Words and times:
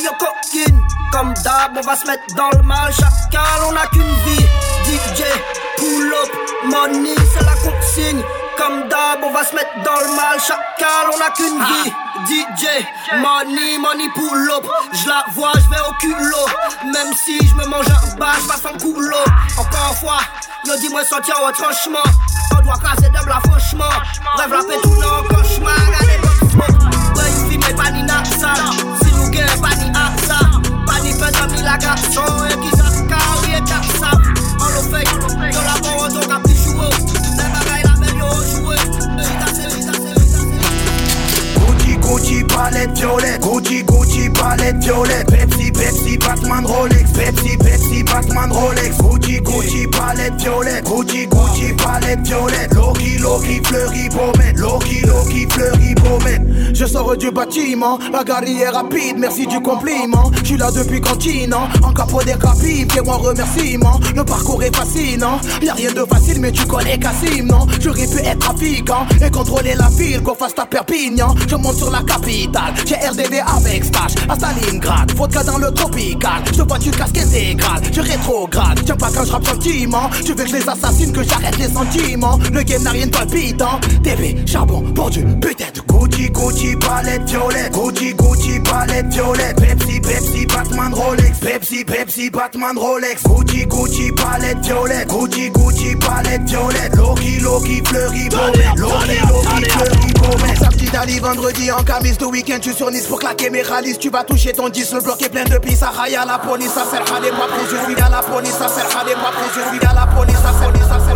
y'a 0.00 0.10
coquine. 0.10 0.80
Comme 1.10 1.32
d'hab, 1.44 1.76
on 1.76 1.80
va 1.80 1.96
se 1.96 2.06
mettre 2.06 2.34
dans 2.34 2.50
le 2.56 2.62
mal, 2.62 2.92
chacun 2.92 3.42
on 3.68 3.76
a 3.76 3.86
qu'une 3.88 4.14
vie. 4.24 4.46
DJ, 4.86 5.24
pull 5.76 6.12
up, 6.12 6.30
money, 6.64 7.14
c'est 7.32 7.44
la 7.44 7.54
consigne. 7.54 8.22
Comme 8.56 8.88
d'hab, 8.88 9.22
on 9.22 9.30
va 9.30 9.44
se 9.44 9.54
mettre 9.54 9.70
dans 9.84 10.00
le 10.00 10.08
mal, 10.16 10.40
chacun 10.40 11.10
on 11.12 11.20
a 11.20 11.30
qu'une 11.30 11.58
vie. 11.58 11.92
DJ, 12.26 12.66
money, 13.16 13.78
money 13.78 14.08
pull 14.14 14.50
up. 14.50 14.66
Je 14.92 15.08
la 15.08 15.24
vois, 15.32 15.52
je 15.54 15.68
vais 15.70 15.80
au 15.88 15.92
culot. 16.00 16.48
Même 16.84 17.12
si 17.14 17.38
je 17.46 17.54
me 17.54 17.64
mange 17.66 17.88
un 17.88 18.16
bas, 18.16 18.34
je 18.40 18.46
passe 18.46 18.64
un 18.64 18.76
coulo. 18.78 19.16
Encore 19.58 19.88
une 19.90 19.96
fois, 19.96 20.20
ne 20.66 20.76
dis-moi 20.78 21.04
sortir 21.04 21.36
au 21.46 21.50
tranchement. 21.52 22.04
On 22.56 22.60
doit 22.62 22.78
casser 22.78 23.08
de 23.08 23.20
bla 23.24 23.40
franchement. 23.46 23.92
Rêve 24.36 24.52
la 24.52 24.62
paix 24.62 24.78
tout 24.82 24.96
dans 25.00 25.22
cauchemar. 25.34 25.74
Allez. 26.00 26.18
Ouais, 26.56 26.66
pas. 26.78 26.90
going 32.14 32.51
du 57.22 57.30
bâtiment, 57.30 58.00
la 58.12 58.24
galerie 58.24 58.62
est 58.62 58.68
rapide, 58.68 59.16
merci 59.16 59.46
du 59.46 59.60
compliment. 59.60 60.32
Je 60.42 60.44
suis 60.44 60.56
là 60.56 60.72
depuis 60.72 61.00
continent, 61.00 61.68
en 61.84 61.92
capot 61.92 62.20
des 62.24 62.34
capis, 62.34 62.84
fais-moi 62.90 63.16
remerciement. 63.16 64.00
Le 64.16 64.24
parcours 64.24 64.60
est 64.64 64.74
fascinant, 64.74 65.40
y'a 65.62 65.74
rien 65.74 65.92
de 65.92 66.04
facile 66.04 66.40
mais 66.40 66.50
tu 66.50 66.66
connais 66.66 66.98
Cassim, 66.98 67.46
non? 67.46 67.66
J'aurais 67.80 68.08
pu 68.08 68.18
être 68.18 68.38
trafiquant 68.40 69.06
et 69.24 69.30
contrôler 69.30 69.74
la 69.74 69.88
ville 69.88 70.20
Qu'on 70.22 70.34
fasse 70.34 70.54
ta 70.54 70.66
Perpignan, 70.66 71.34
je 71.48 71.54
monte 71.54 71.76
sur 71.76 71.90
la 71.90 72.02
capitale 72.02 72.74
J'ai 72.86 72.96
RDV 72.96 73.40
avec 73.40 73.84
stage 73.84 74.14
à 74.28 74.34
Stalingrad. 74.34 75.12
Vodka 75.12 75.44
dans 75.44 75.58
le 75.58 75.70
tropical, 75.72 76.42
je 76.56 76.62
vois 76.62 76.78
tu 76.78 76.90
casque 76.90 77.18
intégral 77.18 77.82
Je 77.92 78.00
rétrograde, 78.00 78.80
tiens 78.84 78.96
pas 78.96 79.10
quand 79.14 79.24
je 79.24 79.30
rappe 79.30 79.46
gentiment. 79.46 80.10
Tu 80.24 80.32
veux 80.32 80.42
que 80.42 80.50
je 80.50 80.56
les 80.56 80.68
assassine, 80.68 81.12
que 81.12 81.22
j'arrête 81.22 81.56
les 81.58 81.68
sentiments. 81.68 82.38
Le 82.52 82.62
game 82.62 82.82
n'a 82.82 82.90
rien 82.90 83.06
de 83.06 83.12
palpitant. 83.12 83.78
DB, 84.02 84.44
charbon 84.46 84.82
pour 84.92 85.10
du 85.10 85.24
putain 85.40 85.66
de 85.74 85.80
Gucci, 85.86 86.30
Gucci, 86.30 86.76
palette 87.12 87.28
violette 87.28 87.72
Gucci, 87.72 88.14
Gucci, 88.14 88.60
palette 88.60 89.08
violette 89.08 89.56
Pepsi, 89.56 90.00
Pepsi, 90.00 90.46
Batman, 90.46 90.94
Rolex. 90.94 91.38
Pepsi, 91.40 91.84
Pepsi, 91.84 92.30
Batman, 92.30 92.78
Rolex. 92.78 93.22
Gucci, 93.24 93.66
Gucci, 93.66 94.12
palette 94.12 94.60
violette 94.64 95.08
Gucci, 95.08 95.50
Gucci, 95.50 95.96
palette 95.96 96.48
violette 96.48 96.96
Loki, 96.96 97.40
Loki, 97.40 97.82
fleury, 97.84 98.28
baumette 98.30 98.78
Loki, 98.78 99.18
Loki, 99.28 99.70
fleury, 99.70 100.12
baumette 100.14 100.58
Samedi 100.58 100.86
d'Ali, 100.90 101.18
vendredi 101.18 101.70
en 101.70 101.82
camis 101.82 102.16
Le 102.18 102.26
week-end 102.26 102.58
tu 102.60 102.72
sur 102.72 102.90
Nice 102.90 103.06
pour 103.06 103.18
claquer 103.18 103.50
mes 103.50 103.62
ralices 103.62 103.98
Tu 103.98 104.08
vas 104.08 104.24
toucher 104.24 104.52
ton 104.52 104.68
10, 104.70 104.94
le 104.94 105.00
bloc 105.00 105.20
est 105.20 105.28
plein 105.28 105.44
de 105.44 105.58
pis 105.58 105.76
Ça 105.76 105.90
raille 105.90 106.16
à 106.16 106.24
la 106.24 106.38
police, 106.38 106.72
ça 106.72 106.84
sert 106.84 107.02
à 107.14 107.20
des 107.20 107.30
pas 107.30 107.48
pris 107.48 107.66
Je 107.70 107.76
suis 107.84 108.00
à 108.00 108.08
la 108.08 108.22
police, 108.22 108.52
ça 108.52 108.68
sert 108.68 108.88
à 108.98 109.04
des 109.04 109.14
pas 109.14 109.32
pris 109.32 109.50
Je 109.54 109.68
suis 109.68 109.86
à 109.86 109.92
la 109.92 110.06
police, 110.06 110.36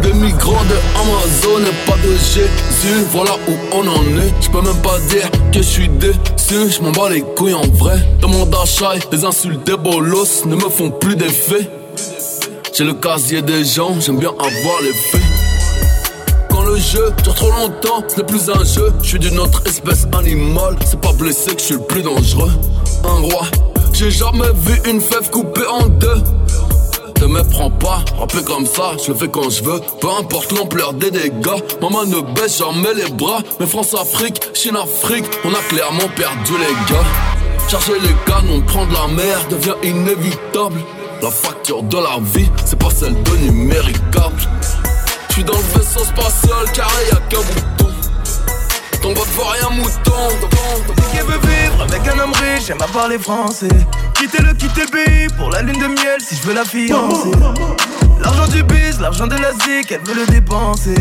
Des 0.02 0.12
migrants 0.12 0.64
de 0.64 0.76
Amazon 1.00 1.60
et 1.60 1.90
pas 1.90 1.96
de 1.96 2.12
Jésus 2.12 3.04
Voilà 3.10 3.32
où 3.48 3.52
on 3.72 3.86
en 3.86 4.02
est 4.20 4.32
Je 4.40 4.50
peux 4.50 4.60
même 4.60 4.80
pas 4.82 4.98
dire 5.08 5.30
que 5.52 5.58
je 5.58 5.62
suis 5.62 5.88
déçu 5.88 6.70
Je 6.70 6.82
m'en 6.82 6.92
bats 6.92 7.08
les 7.10 7.22
couilles 7.22 7.54
en 7.54 7.66
vrai 7.66 7.98
Dans 8.20 8.28
mon 8.28 8.46
d'achat, 8.46 8.92
les 9.10 9.24
insultes 9.24 9.66
des 9.66 9.76
bolos 9.76 10.44
Ne 10.46 10.56
me 10.56 10.68
font 10.68 10.90
plus 10.90 11.16
d'effet 11.16 11.68
J'ai 12.74 12.84
le 12.84 12.94
casier 12.94 13.42
des 13.42 13.64
gens, 13.64 13.96
j'aime 14.00 14.18
bien 14.18 14.30
avoir 14.30 14.82
les 14.82 14.92
faits 14.92 15.22
quand 16.50 16.64
le 16.64 16.76
jeu 16.76 17.12
dure 17.22 17.34
trop 17.34 17.50
longtemps, 17.50 18.02
ce 18.08 18.16
n'est 18.16 18.26
plus 18.26 18.48
un 18.48 18.64
jeu. 18.64 18.90
Je 19.02 19.08
suis 19.08 19.18
d'une 19.18 19.38
autre 19.38 19.62
espèce 19.66 20.06
animale. 20.16 20.76
C'est 20.86 21.00
pas 21.00 21.12
blessé 21.12 21.54
que 21.54 21.60
je 21.60 21.66
suis 21.66 21.74
le 21.74 21.80
plus 21.80 22.02
dangereux. 22.02 22.50
Un 23.04 23.20
roi, 23.20 23.46
j'ai 23.92 24.10
jamais 24.10 24.52
vu 24.54 24.80
une 24.88 25.00
fève 25.00 25.28
coupée 25.30 25.66
en 25.66 25.86
deux. 25.86 26.22
Ne 27.20 27.26
me 27.26 27.42
prends 27.42 27.70
pas, 27.70 28.04
rapper 28.18 28.42
comme 28.42 28.66
ça, 28.66 28.92
je 29.02 29.12
le 29.12 29.18
fais 29.18 29.28
quand 29.28 29.48
je 29.50 29.62
veux. 29.64 29.80
Peu 30.00 30.08
importe 30.18 30.52
l'ampleur 30.52 30.92
des 30.92 31.10
dégâts, 31.10 31.62
maman 31.80 32.04
ne 32.04 32.20
baisse 32.20 32.58
jamais 32.58 32.94
les 32.94 33.10
bras. 33.10 33.40
Mais 33.58 33.66
France-Afrique, 33.66 34.40
Chine-Afrique, 34.54 35.24
on 35.44 35.52
a 35.52 35.62
clairement 35.68 36.08
perdu 36.14 36.52
les 36.58 36.92
gars. 36.92 37.04
Chercher 37.68 37.98
les 38.00 38.14
canons, 38.26 38.60
prendre 38.62 38.92
la 38.92 39.08
mer 39.08 39.38
devient 39.50 39.74
inévitable. 39.82 40.80
La 41.22 41.30
facture 41.30 41.82
de 41.82 41.96
la 41.96 42.18
vie, 42.20 42.48
c'est 42.64 42.78
pas 42.78 42.90
celle 42.90 43.20
de 43.22 43.36
numéricable. 43.36 44.40
Je 45.28 45.34
suis 45.34 45.44
dans 45.44 45.54
le 45.54 45.78
vaisseau 45.78 46.04
spatial 46.04 46.72
carré, 46.72 47.04
y'a 47.10 47.16
qu'un 47.28 47.38
bouton. 47.38 47.75
Ton 49.02 49.12
vote 49.14 49.28
vaut 49.28 49.44
rien 49.44 49.70
mouton. 49.76 50.28
Qui 51.10 51.18
veut 51.18 51.38
vivre 51.38 51.82
avec 51.82 52.06
un 52.08 52.18
homme 52.18 52.32
riche, 52.32 52.66
j'aime 52.66 52.82
à 52.82 52.86
parler 52.86 53.18
français. 53.18 53.68
Quitter 54.14 54.42
le, 54.42 54.54
quitter 54.54 54.82
le 54.82 54.90
pays 54.90 55.28
pour 55.36 55.50
la 55.50 55.62
lune 55.62 55.78
de 55.78 55.86
miel 55.86 56.18
si 56.20 56.36
je 56.36 56.42
veux 56.42 56.54
la 56.54 56.64
fiancer. 56.64 57.30
L'argent 58.20 58.48
du 58.48 58.62
biz, 58.62 59.00
l'argent 59.00 59.26
de 59.26 59.36
la 59.36 59.52
zik, 59.52 59.90
elle 59.92 60.00
veut 60.04 60.14
le 60.14 60.26
dépenser. 60.26 60.96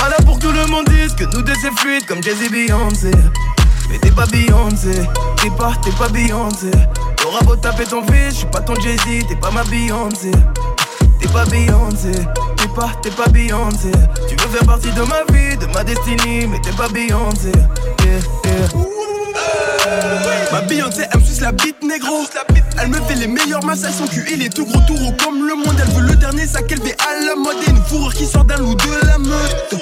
Malade 0.00 0.24
pour 0.24 0.38
tout 0.38 0.52
le 0.52 0.64
monde 0.66 0.86
dise 0.88 1.14
que 1.14 1.24
nous 1.24 1.42
deux 1.42 1.54
c'est 1.60 1.72
fluide 1.78 2.06
comme 2.06 2.22
Jay-Z 2.22 2.50
Beyoncé. 2.50 3.10
Mais 3.90 3.98
t'es 3.98 4.10
pas 4.10 4.26
Beyoncé, 4.26 4.92
t'es 5.42 5.50
pas, 5.50 5.72
t'es 5.82 5.90
pas 5.90 6.08
Beyoncé. 6.08 6.70
T'auras 7.16 7.42
beau 7.42 7.56
taper 7.56 7.84
ton 7.84 8.02
fils, 8.06 8.30
je 8.30 8.36
suis 8.36 8.46
pas 8.46 8.60
ton 8.60 8.74
Jay-Z, 8.76 9.26
t'es 9.28 9.36
pas 9.36 9.50
ma 9.50 9.64
Beyoncé. 9.64 10.30
T'es 11.20 11.28
pas 11.28 11.44
Beyoncé, 11.44 12.12
t'es 12.56 12.68
pas, 12.74 12.90
t'es 13.02 13.10
pas 13.10 13.28
Beyoncé. 13.28 13.90
Tu 14.28 14.36
veux 14.36 14.48
faire 14.48 14.66
partie 14.66 14.90
de 14.90 15.02
ma 15.02 15.22
vie, 15.32 15.56
de 15.56 15.66
ma 15.66 15.84
destinée, 15.84 16.46
mais 16.46 16.60
t'es 16.60 16.72
pas 16.72 16.88
Beyoncé. 16.88 17.52
Yeah, 18.04 18.18
yeah. 18.44 18.68
Ma 20.52 20.60
Beyoncé, 20.62 21.04
elle 21.12 21.20
me 21.20 21.24
suce 21.24 21.40
la 21.40 21.52
bite 21.52 21.82
négro. 21.82 22.24
Elle 22.78 22.88
me 22.88 23.00
fait 23.02 23.14
les 23.14 23.26
meilleurs 23.26 23.64
massages, 23.64 23.94
son 23.94 24.06
cul 24.06 24.26
il 24.32 24.42
est 24.42 24.54
tout 24.54 24.64
gros, 24.64 24.80
tout 24.86 24.96
comme 25.22 25.46
le 25.46 25.54
monde. 25.54 25.76
Elle 25.78 25.92
veut 25.94 26.08
le 26.08 26.16
dernier 26.16 26.46
sac, 26.46 26.64
elle 26.70 26.80
fait 26.80 26.96
à 27.00 27.24
la 27.26 27.36
mode. 27.36 27.56
Et 27.66 27.70
une 27.70 27.82
fourrure 27.84 28.14
qui 28.14 28.26
sort 28.26 28.44
d'un 28.44 28.56
loup 28.56 28.74
de 28.74 29.06
la 29.06 29.18
meute. 29.18 29.74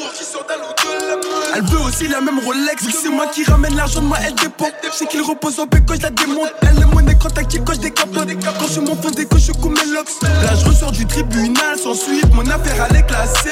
Elle 1.54 1.64
veut 1.64 1.80
aussi 1.80 2.08
la 2.08 2.20
même 2.20 2.38
Rolex. 2.38 2.84
Vu 2.84 2.92
que 2.92 2.98
c'est 3.02 3.08
moi 3.08 3.26
qui 3.28 3.44
ramène 3.44 3.74
l'argent 3.74 4.00
de 4.00 4.06
moi, 4.06 4.18
elle 4.24 4.34
dépend. 4.34 4.70
Je 4.84 4.96
sais 4.96 5.06
qu'il 5.06 5.22
repose 5.22 5.58
en 5.60 5.66
paix 5.66 5.80
quand 5.86 5.94
je 5.94 6.02
la 6.02 6.10
démonte. 6.10 6.52
Elle 6.62 6.82
est 6.82 6.86
monnaie 6.86 7.16
quand 7.20 7.30
t'as 7.30 7.42
quand 7.42 7.74
je 7.74 7.80
décapote. 7.80 8.28
Quand 8.58 8.68
je 8.68 8.80
m'en 8.80 8.96
fais 8.96 9.24
que 9.24 9.38
je 9.38 9.52
coupe 9.52 9.72
mes 9.72 9.92
locks. 9.92 10.10
Là, 10.22 10.54
je 10.54 10.64
ressors 10.68 10.92
du 10.92 11.06
tribunal 11.06 11.78
sans 11.82 11.94
suite. 11.94 12.32
Mon 12.34 12.46
affaire, 12.46 12.86
elle 12.90 12.96
est 12.96 13.06
classée. 13.06 13.48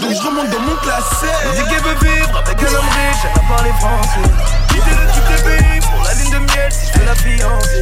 Donc 0.00 0.12
je 0.12 0.20
remonte 0.20 0.50
dans 0.50 0.60
mon 0.60 0.76
classé. 0.76 1.26
Elle 1.44 1.62
dit 1.62 1.70
qu'elle 1.70 1.82
veut 1.82 1.98
vivre 2.06 2.36
avec 2.36 2.62
un 2.62 2.74
homme 2.74 2.84
riche, 2.84 3.24
elle 3.24 3.42
va 3.42 3.56
parler 3.56 3.70
français. 3.80 4.28
Quitter 4.68 4.90
le 4.90 5.04
le 5.34 5.42
pays 5.42 5.80
pour 5.80 6.04
la 6.04 6.14
ligne 6.14 6.30
de 6.30 6.38
miel 6.38 6.70
si 6.70 6.92
je 6.92 6.98
veux 6.98 7.06
la 7.06 7.14
fiancer. 7.14 7.80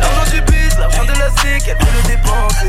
L'argent 0.00 0.30
du 0.30 0.40
biz, 0.42 0.78
l'argent 0.78 1.04
de 1.04 1.18
la 1.18 1.28
SIC, 1.30 1.68
elle 1.68 1.76
veut 1.76 1.92
le 1.96 2.08
dépenser. 2.08 2.68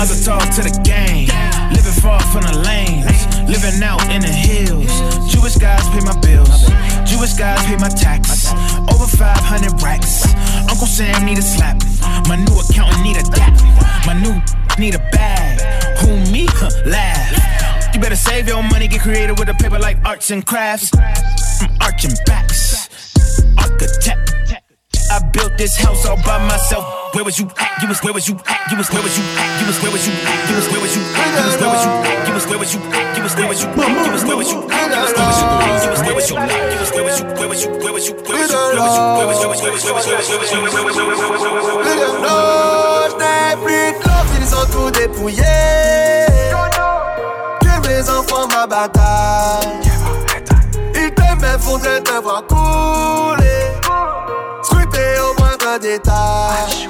Mother 0.00 0.16
talk 0.24 0.48
to 0.56 0.62
the 0.62 0.72
game. 0.80 1.28
Living 1.76 1.92
far 2.00 2.18
from 2.32 2.40
the 2.48 2.56
lanes. 2.64 3.20
Living 3.44 3.82
out 3.84 4.00
in 4.08 4.22
the 4.22 4.32
hills. 4.32 4.88
Jewish 5.28 5.56
guys 5.56 5.84
pay 5.92 6.00
my 6.00 6.16
bills. 6.24 6.64
Jewish 7.04 7.34
guys 7.34 7.60
pay 7.66 7.76
my 7.76 7.90
tax. 7.90 8.48
Over 8.88 9.04
500 9.04 9.82
racks. 9.82 10.24
Uncle 10.72 10.88
Sam 10.88 11.26
need 11.26 11.36
a 11.36 11.42
slap. 11.42 11.76
My 12.26 12.36
new 12.36 12.56
accountant 12.64 13.02
need 13.04 13.18
a 13.18 13.24
dap. 13.28 13.52
My 14.06 14.16
new 14.16 14.40
need 14.80 14.94
a 14.94 15.04
bag. 15.12 15.60
Who 15.98 16.16
me? 16.32 16.46
Huh, 16.48 16.70
laugh. 16.86 17.94
You 17.94 18.00
better 18.00 18.16
save 18.16 18.48
your 18.48 18.62
money, 18.62 18.88
get 18.88 19.02
creative 19.02 19.38
with 19.38 19.50
a 19.50 19.54
paper 19.54 19.78
like 19.78 19.98
arts 20.06 20.30
and 20.30 20.46
crafts. 20.46 20.92
Mm, 20.92 21.60
I'm 21.60 21.76
arching 21.82 22.16
backs. 22.24 22.88
Architect. 23.58 24.39
I 25.10 25.18
built 25.32 25.58
this 25.58 25.76
house 25.76 26.06
all 26.06 26.16
by 26.22 26.38
myself. 26.46 26.86
Where 27.14 27.24
was 27.24 27.36
you 27.38 27.50
at? 27.58 27.82
You 27.82 27.88
was 27.88 27.98
where 28.00 28.12
was 28.14 28.28
you 28.28 28.36
at? 28.46 28.70
You 28.70 28.76
was 28.78 28.88
where 28.90 29.02
was 29.02 29.18
you 29.18 29.24
at? 29.34 29.60
You 29.60 29.66
was 29.66 29.82
where 29.82 29.90
was 29.90 30.06
you 30.06 30.14
at? 30.22 30.48
You 30.48 30.54
was 30.54 30.68
where 30.70 30.80
was 30.80 30.94
you 30.94 31.02
at? 31.02 31.34
You 31.36 31.42
was 31.42 32.46
where 32.46 32.58
was 32.62 32.74
you 32.74 32.80
at? 32.94 33.16
You 33.16 33.22
was 33.26 33.34
where 33.34 33.48
was 33.50 33.58
you 33.58 33.70
at? 33.70 34.06
You 34.06 34.12
was 34.14 34.22
where 34.22 34.36
was 34.36 34.50
you 34.52 34.58
at? 34.60 34.78
You 34.78 35.10
was 35.10 35.10
where 35.10 35.34
was 35.34 35.34
you 35.40 35.48
at? 35.50 35.66
You 35.70 35.90
was 35.90 36.00
where 36.00 36.14
was 36.14 36.30
you 36.30 36.38
at? 36.38 36.50
You 36.50 36.78
was 36.78 36.90
where 36.90 36.94
was 36.94 36.94
you 36.94 36.94
at? 36.94 36.94
You 36.94 36.94
was 36.94 36.94
where 36.94 37.04
was 37.04 37.18
you 37.18 37.26
where 37.26 37.48
was 37.48 37.60
you 37.60 37.70
where 37.70 37.92
was 37.92 38.06
you 38.06 38.14
where 38.14 38.30
was 38.30 38.86
you 38.86 39.02
where 39.10 39.26
was 39.26 39.38
you 39.40 39.42
where 39.42 39.42
was 39.42 39.42
you 39.42 39.58
where 39.60 39.70
was 39.70 39.82
you 39.82 39.90
where 39.90 40.00
was 40.00 40.50
you 40.50 40.60
where 40.60 40.70
was 40.70 40.88
you 40.88 40.94
where 41.40 41.70
was 41.70 41.84
you 41.96 42.60
ils 44.40 44.46
sont 44.46 44.66
tous 44.72 44.90
dépouillés. 44.90 45.44
Que 47.60 47.88
mes 47.88 48.08
enfants 48.08 48.48
ma 48.48 48.66
bataille. 48.66 49.80
Ils 50.94 51.12
t'aiment 51.14 51.40
mais 51.40 51.58
faudrait 51.58 52.00
te 52.00 52.12
voir 52.22 52.46
couler. 52.46 52.70
Scruter 52.70 52.89
détail. 55.78 56.88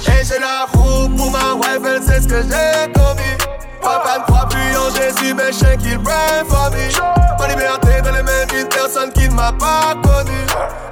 j'ai 0.00 0.38
la 0.38 0.66
roue 0.72 1.08
pour 1.10 1.30
ma 1.30 1.54
wife, 1.54 1.80
elle 1.84 2.02
sait 2.02 2.20
ce 2.20 2.28
que 2.28 2.42
j'ai 2.42 2.92
commis. 2.92 3.36
Papa 3.80 4.18
ne 4.18 4.24
croit 4.24 4.48
plus 4.48 4.76
en 4.76 4.90
Jésus, 4.90 5.34
mais 5.34 5.52
je 5.52 5.58
sais 5.58 5.76
qu'il 5.76 5.98
me. 5.98 6.04
Ma 6.04 7.48
liberté 7.48 8.02
dans 8.02 8.12
les 8.12 8.22
mains 8.22 8.46
d'une 8.48 8.68
personne 8.68 9.12
qui 9.12 9.28
ne 9.28 9.34
m'a 9.34 9.52
pas 9.52 9.94
connu. 10.02 10.38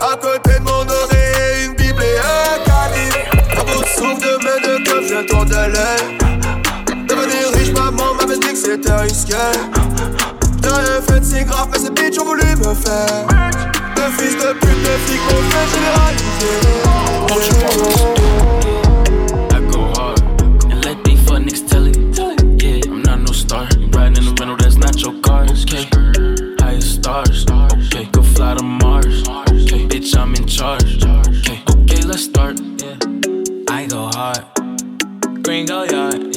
À 0.01 0.17
côté 0.17 0.59
de 0.59 0.65
mon 0.65 0.87
oreille, 0.89 1.67
une 1.67 1.75
Bible 1.75 2.03
et 2.03 2.19
un 2.19 2.65
calibre. 2.65 3.61
Un 3.61 3.73
bout 3.73 3.83
de 3.83 3.89
souffle 3.89 4.21
de 4.21 4.37
mes 4.45 4.61
deux 4.65 4.85
cœurs, 4.85 5.03
je 5.03 5.27
tourne 5.27 5.49
de 5.49 5.55
l'œil. 5.55 6.19
Devenir 7.09 7.51
riche, 7.55 7.73
maman 7.73 8.15
m'avait 8.15 8.39
dit 8.39 8.53
que 8.53 8.57
c'était 8.57 8.97
risqué. 8.97 9.35
J'ai 10.63 10.69
rien 10.69 11.03
fait 11.03 11.21
de 11.21 11.25
si 11.25 11.45
grave, 11.45 11.69
mais 11.73 11.79
ces 11.79 11.91
bitches 11.91 12.21
ont 12.21 12.25
voulu 12.25 12.45
me 12.57 12.75
faire. 12.75 13.27
Le 13.97 14.13
fils 14.13 14.37
de 14.37 14.53
pute, 14.53 14.83
de 14.83 14.97
flics 15.07 15.21
m'ont 15.31 15.43
fait 15.51 16.96
I 17.29 17.31
go 19.73 19.83
hard 19.95 20.21
and 20.71 20.85
let 20.85 21.03
these 21.05 21.21
fuck 21.29 21.43
niggas 21.43 21.69
tell 21.69 21.85
it. 21.87 21.97
Yeah, 22.63 22.81
I'm 22.87 23.03
not 23.03 23.21
no 23.21 23.33
star. 23.33 23.69
Riding 23.91 24.25
in 24.25 24.35
rental, 24.37 24.57
that's 24.57 24.77
not 24.77 25.01
your 25.01 25.21
car. 25.23 25.43
Okay, 25.43 25.89
highest 26.61 26.95
stars. 27.01 27.45
Okay, 27.51 28.05
go 28.13 28.23
fly 28.23 28.55
to 28.55 28.63
Mars. 28.63 29.29
Okay, 29.29 29.87
bitch, 29.89 30.17
I'm 30.17 30.35
in 30.37 30.47
charge. 30.47 31.03
Okay, 31.05 32.03
let's 32.03 32.23
start. 32.25 32.61
I 33.69 33.87
go 33.87 34.09
hard. 34.15 34.45
Yard. 35.49 36.37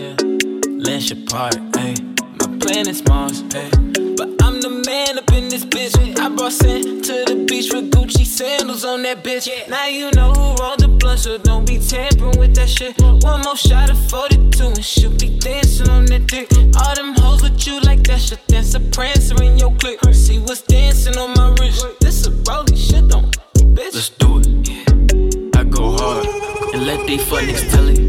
Lynch 0.66 1.12
apart. 1.12 1.56
Hey, 1.76 1.94
my 2.40 2.48
planet's 2.60 3.04
Mars. 3.06 3.44
Hey, 3.54 3.70
but 4.18 4.30
I'm 4.42 4.60
the 4.62 4.70
man 4.88 5.20
up 5.20 5.32
in 5.34 5.50
this 5.50 5.66
bitch. 5.66 5.96
I 6.18 6.30
brought 6.30 6.54
sand 6.54 7.04
to 7.06 7.26
the 7.28 7.46
beach 7.48 7.70
for 7.70 7.99
sandals 8.40 8.86
on 8.86 9.02
that 9.04 9.22
bitch. 9.22 9.48
Yeah. 9.48 9.68
Now 9.68 9.88
you 9.88 10.12
know 10.12 10.32
who 10.32 10.56
rolled 10.64 10.80
the 10.80 10.88
blunt, 10.88 11.20
so 11.20 11.38
don't 11.38 11.68
be 11.68 11.78
tampering 11.78 12.40
with 12.40 12.56
that 12.56 12.70
shit. 12.70 12.98
One 13.22 13.42
more 13.42 13.58
shot 13.58 13.90
of 13.90 14.00
42 14.10 14.66
and 14.66 14.86
she'll 14.86 15.12
be 15.12 15.38
dancing 15.40 15.90
on 15.90 16.06
that 16.06 16.26
dick. 16.28 16.48
All 16.80 16.96
them 16.96 17.16
hoes 17.16 17.44
with 17.44 17.68
you 17.68 17.82
like 17.82 18.02
that 18.04 18.22
shit, 18.22 18.40
dance 18.48 18.74
a 18.76 18.80
prancer 18.80 19.44
in 19.44 19.58
your 19.58 19.76
clique. 19.76 20.00
See 20.14 20.40
what's 20.40 20.62
dancing 20.62 21.18
on 21.18 21.34
my 21.36 21.50
wrist. 21.60 21.86
This 22.00 22.28
a 22.28 22.32
rolling 22.48 22.78
shit, 22.78 23.10
don't 23.10 23.30
bitch. 23.76 23.94
Let's 23.94 24.10
do 24.22 24.40
it. 24.40 25.58
I 25.58 25.66
go 25.66 25.98
hard 25.98 26.26
and 26.74 26.86
let 26.88 27.06
they 27.08 27.18
fuck 27.18 27.44
niggas 27.44 27.70
tell 27.72 27.90
it. 27.90 28.00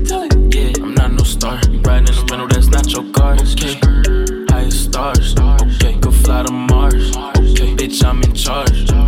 Yeah, 0.54 0.84
I'm 0.84 0.94
not 0.94 1.10
no 1.10 1.24
star. 1.24 1.56
Riding 1.56 2.06
in 2.06 2.14
the 2.14 2.26
rental, 2.30 2.46
that's 2.46 2.68
not 2.68 2.86
your 2.92 3.10
car. 3.10 3.34
Okay, 3.34 3.74
highest 4.48 4.84
stars. 4.84 5.34
Okay, 5.74 5.98
go 5.98 6.12
fly 6.12 6.44
to 6.44 6.52
Mars. 6.52 7.16
Okay, 7.16 7.74
bitch, 7.74 8.04
I'm 8.04 8.22
in 8.22 8.32
charge. 8.32 8.99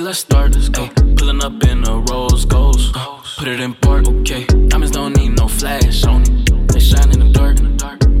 Let's 0.00 0.20
start. 0.20 0.54
Let's 0.54 0.70
go. 0.70 0.88
Pulling 1.16 1.44
up 1.44 1.62
in 1.64 1.86
a 1.86 1.98
rose 1.98 2.46
gold. 2.46 2.80
Uh, 2.94 3.20
put 3.36 3.46
it 3.48 3.60
in 3.60 3.74
park. 3.74 4.08
Okay, 4.08 4.44
diamonds 4.46 4.92
don't 4.92 5.14
need 5.14 5.36
no 5.36 5.46
flash 5.46 6.04
on 6.04 6.22
it. 6.22 6.72
They 6.72 6.80
shine 6.80 7.12
in 7.12 7.20
the 7.20 7.30
dark. 7.30 7.58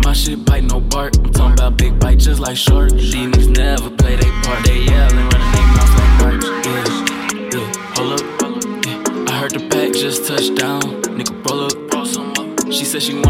My 0.04 0.12
shit 0.12 0.44
bite 0.44 0.64
no 0.64 0.80
bark. 0.80 1.16
I'm 1.16 1.32
talking 1.32 1.54
about 1.54 1.78
big 1.78 1.98
bite 1.98 2.18
just 2.18 2.38
like 2.38 2.58
shark. 2.58 2.90
These 2.90 3.14
niggas 3.14 3.56
never 3.56 3.90
play 3.96 4.16
their 4.16 4.32
part. 4.42 4.62
They 4.66 4.82
yelling, 4.82 5.28
running 5.30 5.52
their 5.54 5.66
mouth 5.76 5.94
like 5.98 6.14
barks. 6.20 6.46
Yeah, 6.66 6.84
yeah. 7.54 7.94
Hold 7.96 8.12
up. 8.12 8.24
Yeah. 8.86 9.32
I 9.32 9.38
heard 9.40 9.52
the 9.52 9.66
pack 9.70 9.92
just 9.94 10.26
touched 10.26 10.54
down. 10.56 10.82
Nigga, 10.82 11.32
roll 11.48 11.64
up. 11.64 11.80
She 12.72 12.84
said 12.84 13.02
she 13.02 13.14
wanna 13.14 13.29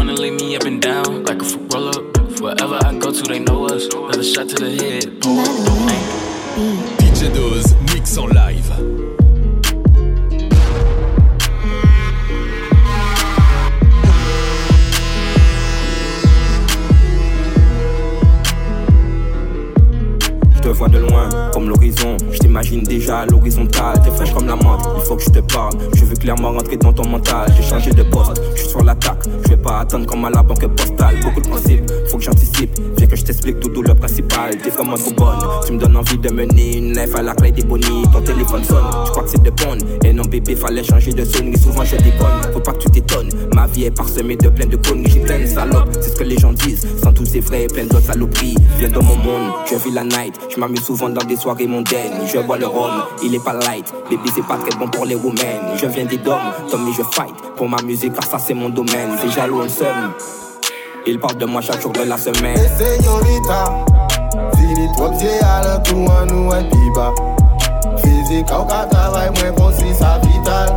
Et 40.51 40.55
bébé, 40.55 40.61
fallait 40.61 40.83
changer 40.83 41.13
de 41.13 41.23
sonnerie. 41.23 41.57
Souvent 41.57 41.85
je 41.85 41.95
déconne, 41.95 42.53
faut 42.53 42.59
pas 42.59 42.73
que 42.73 42.79
tu 42.79 42.89
t'étonnes. 42.89 43.29
Ma 43.53 43.67
vie 43.67 43.85
est 43.85 43.91
parsemée 43.91 44.35
de 44.35 44.49
plein 44.49 44.65
de 44.65 44.75
conneries. 44.75 45.11
J'ai 45.11 45.19
plein 45.21 45.39
de 45.39 45.45
salopes, 45.45 45.89
c'est 46.01 46.09
ce 46.09 46.15
que 46.15 46.23
les 46.23 46.37
gens 46.37 46.51
disent. 46.51 46.85
Sans 47.01 47.13
tout 47.13 47.25
c'est 47.25 47.39
vrai, 47.39 47.67
plein 47.67 47.85
d'autres 47.85 48.07
saloperies. 48.07 48.55
Viens 48.77 48.89
dans 48.89 49.03
mon 49.03 49.15
monde, 49.15 49.53
je 49.69 49.75
vis 49.75 49.91
la 49.91 50.03
night. 50.03 50.39
Je 50.53 50.59
m'amuse 50.59 50.83
souvent 50.83 51.09
dans 51.09 51.23
des 51.23 51.37
soirées 51.37 51.67
mondaines. 51.67 52.27
Je 52.27 52.39
bois 52.39 52.57
le 52.57 52.67
rhum, 52.67 52.91
il 53.23 53.33
est 53.33 53.43
pas 53.43 53.53
light. 53.53 53.93
Baby, 54.09 54.29
c'est 54.35 54.45
pas 54.45 54.57
très 54.57 54.77
bon 54.77 54.89
pour 54.89 55.05
les 55.05 55.15
women. 55.15 55.77
Je 55.77 55.85
viens 55.85 56.05
des 56.05 56.17
dômes, 56.17 56.51
Tommy, 56.69 56.91
je 56.91 57.03
fight 57.15 57.33
pour 57.55 57.69
ma 57.69 57.81
musique 57.83 58.13
car 58.13 58.25
ça 58.25 58.37
c'est 58.37 58.53
mon 58.53 58.69
domaine. 58.69 59.11
C'est 59.21 59.31
jaloux, 59.31 59.61
on 59.63 59.69
seum. 59.69 60.11
Il 61.07 61.19
parle 61.19 61.37
de 61.37 61.45
moi 61.45 61.61
chaque 61.61 61.81
jour 61.81 61.91
de 61.91 62.01
la 62.01 62.17
semaine. 62.17 62.57
Et 62.57 62.83
señorita, 62.83 63.85
fini 64.57 64.87
à 65.41 65.61
la 65.63 66.25
nous 66.25 66.51
et 66.51 66.69
piba. 66.69 67.40
Physique, 68.31 68.51
au 68.51 68.63
cas 68.63 68.85
travail, 68.85 69.29
moi 69.35 69.51
bon 69.51 69.71
si 69.77 69.93
ça 69.93 70.19
vital. 70.23 70.75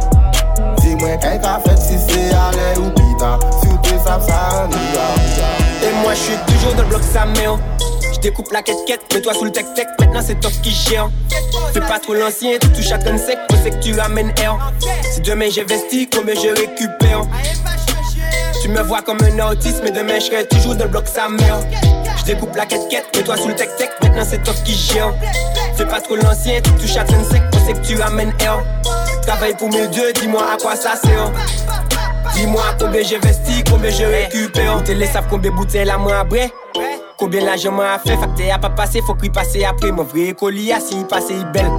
Dis-moi 0.79 1.17
qu'un 1.19 1.39
fait 1.61 1.77
si 1.79 1.97
c'est 1.99 2.35
à 2.35 2.51
ou 2.81 2.91
pita. 2.91 3.39
Si 3.61 3.69
tu 3.83 3.91
sais 3.91 3.99
ça, 4.05 4.19
ça 4.21 4.69
Et 5.83 5.93
moi 6.03 6.15
je 6.15 6.19
suis 6.19 6.37
toujours 6.49 6.75
dans 6.75 6.83
le 6.83 6.89
bloc 6.89 7.03
Saméo. 7.03 7.59
Découpe 8.23 8.51
la 8.53 8.63
quête-quête, 8.63 9.03
mets-toi 9.13 9.35
sous 9.35 9.45
le 9.45 9.53
tech-tech, 9.53 9.87
maintenant 10.01 10.23
c'est 10.25 10.41
toi 10.41 10.51
qui 10.63 10.71
gère. 10.71 11.11
Fais 11.75 11.81
pas 11.81 11.99
trop 11.99 12.15
l'ancien, 12.15 12.57
tu 12.59 12.69
touches 12.71 12.91
à 12.91 12.99
sec, 13.19 13.39
je 13.51 13.57
sais 13.57 13.71
que 13.71 13.83
tu 13.83 14.01
ramènes 14.01 14.33
air. 14.41 14.57
Si 15.13 15.21
demain 15.21 15.51
j'investis, 15.51 16.09
combien 16.11 16.35
je 16.35 16.49
récupère? 16.49 17.21
Tu 18.65 18.71
me 18.71 18.81
vois 18.81 19.03
comme 19.03 19.19
un 19.21 19.51
autiste, 19.51 19.83
mais 19.85 19.91
demain 19.91 20.15
je 20.15 20.25
serai 20.25 20.49
toujours 20.49 20.75
dans 20.75 20.85
le 20.85 20.91
bloc 20.91 21.07
sa 21.07 21.29
mère. 21.29 21.59
Je 22.17 22.25
découpe 22.25 22.57
la 22.57 22.65
quête-quête, 22.65 23.15
mets-toi 23.15 23.37
sous 23.37 23.49
le 23.49 23.55
tech-tech, 23.55 23.91
maintenant 24.03 24.25
c'est 24.27 24.43
toi 24.43 24.55
qui 24.65 24.73
gère. 24.73 25.13
Fais 25.77 25.85
pas 25.85 26.01
trop 26.01 26.17
l'ancien, 26.17 26.63
tu 26.63 26.71
touches 26.71 26.97
à 26.97 27.05
ton 27.05 27.23
sec, 27.25 27.43
je 27.53 27.59
sais 27.59 27.73
que 27.75 27.87
tu 27.87 28.01
ramènes 28.01 28.33
air. 28.41 28.65
Travaille 29.21 29.55
pour 29.55 29.69
mes 29.69 29.87
dieux, 29.89 30.15
dis-moi 30.15 30.41
à 30.55 30.57
quoi 30.57 30.77
ça 30.77 30.97
sert. 30.97 31.31
Dis-moi 32.33 32.63
combien 32.81 33.03
j'investis, 33.03 33.65
combien 33.71 33.91
je 33.91 34.05
récupère. 34.05 34.79
Vous 34.79 34.95
les 34.95 35.07
savent 35.09 35.27
combien 35.29 35.51
bouteilles 35.51 35.85
la 35.85 35.99
main 35.99 36.21
après. 36.21 36.51
Combien 37.19 37.45
l'argent 37.45 37.71
m'a 37.71 37.99
fait, 37.99 38.17
facteur 38.17 38.55
a 38.55 38.59
pas 38.59 38.71
passé, 38.71 39.03
faut 39.07 39.15
qu'il 39.15 39.31
passe 39.31 39.57
après. 39.69 39.93
Mon 39.93 40.05
vrai 40.05 40.33
colis, 40.33 40.73
si 40.81 41.01
il 41.01 41.07
passe, 41.07 41.25
il 41.29 41.45
belle. 41.53 41.71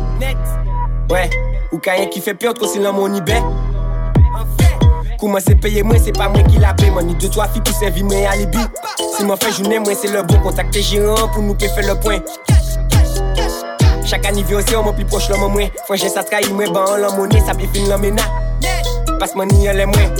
Ouais, 1.10 1.32
ou 1.72 1.80
quelqu'un 1.80 2.06
qui 2.06 2.22
fait 2.22 2.36
peur, 2.36 2.54
trop 2.54 2.68
sinon 2.68 2.94
mon 2.94 3.12
ibé. 3.12 3.42
Comment 5.20 5.40
c'est 5.46 5.56
payé, 5.56 5.84
moi 5.84 5.96
c'est 6.04 6.12
pas 6.12 6.30
moi 6.30 6.42
qui 6.44 6.58
l'a 6.58 6.74
payé. 6.74 6.92
Moi 6.92 7.04
ni 7.04 7.16
deux, 7.16 7.30
trois 7.30 7.48
filles 7.48 7.62
pour 7.62 7.76
servir 7.76 8.06
moi 8.06 8.30
alibi. 8.30 8.60
Si 9.18 9.24
moi 9.24 9.38
fais 9.38 9.52
journée, 9.52 9.80
moi 9.80 9.94
c'est 10.00 10.12
le 10.12 10.24
bon 10.24 10.40
contact 10.40 10.78
gérant 10.80 11.28
pour 11.30 11.42
nous 11.42 11.58
faire 11.60 11.94
le 11.94 12.00
point. 12.00 12.20
Chaque 14.06 14.26
anniversaire, 14.26 14.86
on 14.86 14.94
plus 14.94 15.06
proche 15.06 15.30
l'homme 15.30 15.52
moins. 15.52 15.68
Frère, 15.86 16.10
ça 16.10 16.24
trahit 16.24 16.52
moi, 16.52 16.66
ban 16.68 16.98
l'homme 16.98 17.18
monnaie, 17.18 17.42
ça 17.46 17.54
bien 17.54 17.68
fin 17.74 17.88
l'homme 17.88 18.16
Passe 19.20 19.36
moi 19.36 19.46
ni 19.46 19.68
les 19.68 19.86
moins. 19.86 20.16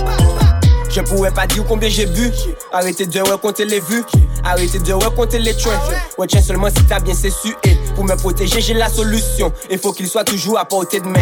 Je 0.88 1.02
pourrais 1.02 1.30
pas 1.30 1.46
dire 1.46 1.64
combien 1.68 1.88
j'ai 1.88 2.06
bu. 2.06 2.32
Arrêtez 2.72 3.06
de 3.06 3.20
raconter 3.20 3.64
les 3.64 3.80
vues. 3.80 4.02
Arrêtez 4.42 4.78
de 4.78 4.92
raconter 4.92 5.38
les 5.38 5.54
trains. 5.54 5.78
Ouais, 6.16 6.26
tiens 6.26 6.40
seulement 6.40 6.68
si 6.68 6.82
t'as 6.86 7.00
bien 7.00 7.14
cessu. 7.14 7.54
Et 7.64 7.76
pour 7.94 8.04
me 8.04 8.16
protéger, 8.16 8.60
j'ai 8.60 8.74
la 8.74 8.88
solution. 8.88 9.52
Il 9.70 9.78
faut 9.78 9.92
qu'il 9.92 10.08
soit 10.08 10.24
toujours 10.24 10.58
à 10.58 10.64
portée 10.64 11.00
de 11.00 11.06
main. 11.06 11.20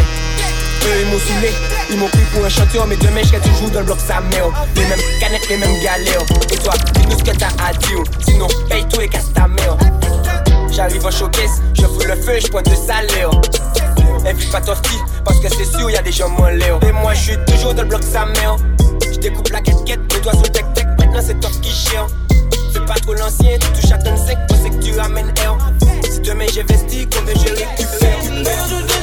Ils 1.89 1.97
m'ont 1.97 2.07
pris 2.07 2.21
pour 2.33 2.43
un 2.45 2.49
chanteur, 2.49 2.85
mais 2.87 2.95
demain, 2.97 3.21
je 3.23 3.49
toujours 3.49 3.69
dans 3.71 3.79
le 3.79 3.85
bloc 3.85 3.99
sa 3.99 4.21
mère. 4.21 4.47
Les 4.75 4.85
mêmes 4.85 4.99
canettes, 5.19 5.47
les 5.49 5.57
mêmes 5.57 5.81
galères. 5.81 6.21
Et 6.51 6.57
toi, 6.57 6.73
dis-nous 6.93 7.17
ce 7.17 7.23
que 7.23 7.37
t'as 7.37 7.47
à 7.63 7.73
dire. 7.73 8.03
Sinon, 8.27 8.47
paye-toi 8.69 9.03
et 9.03 9.07
casse 9.07 9.31
ta 9.33 9.47
mère. 9.47 9.77
J'arrive 10.71 11.05
en 11.05 11.11
showcase, 11.11 11.61
je 11.73 11.83
fous 11.83 12.05
le 12.05 12.15
feu, 12.15 12.39
je 12.41 12.47
pointe 12.47 12.69
de 12.69 12.75
salaire. 12.75 13.29
Invite 14.25 14.51
pas 14.51 14.61
ton 14.61 14.73
parce 15.23 15.39
que 15.39 15.49
c'est 15.49 15.77
sûr, 15.77 15.89
y 15.89 15.95
a 15.95 16.01
des 16.01 16.11
gens 16.11 16.29
moins 16.29 16.51
l'air. 16.51 16.79
Et 16.87 16.91
moi, 16.91 17.13
je 17.13 17.21
suis 17.21 17.37
toujours 17.47 17.73
dans 17.73 17.83
le 17.83 17.89
bloc 17.89 18.03
sa 18.03 18.25
mère. 18.25 18.57
Je 19.01 19.19
découpe 19.19 19.49
la 19.49 19.61
quête-quête, 19.61 19.99
mets-toi 20.13 20.33
sous 20.33 20.49
tech-tech, 20.51 20.85
maintenant 20.99 21.21
c'est 21.25 21.39
toi 21.39 21.49
qui 21.61 21.71
gère. 21.71 22.07
Fais 22.73 22.81
pas 22.81 22.95
trop 22.95 23.13
l'ancien, 23.13 23.57
tu 23.59 23.81
touches 23.81 23.91
à 23.91 23.97
ton 23.97 24.17
sec, 24.17 24.37
on 24.51 24.63
sait 24.63 24.69
que 24.69 24.83
tu 24.83 24.99
ramènes 24.99 25.31
air. 25.41 25.57
Si 26.11 26.19
demain 26.19 26.45
j'investis, 26.53 27.07
combien 27.15 27.33
je 27.35 27.49
récupère? 27.49 28.94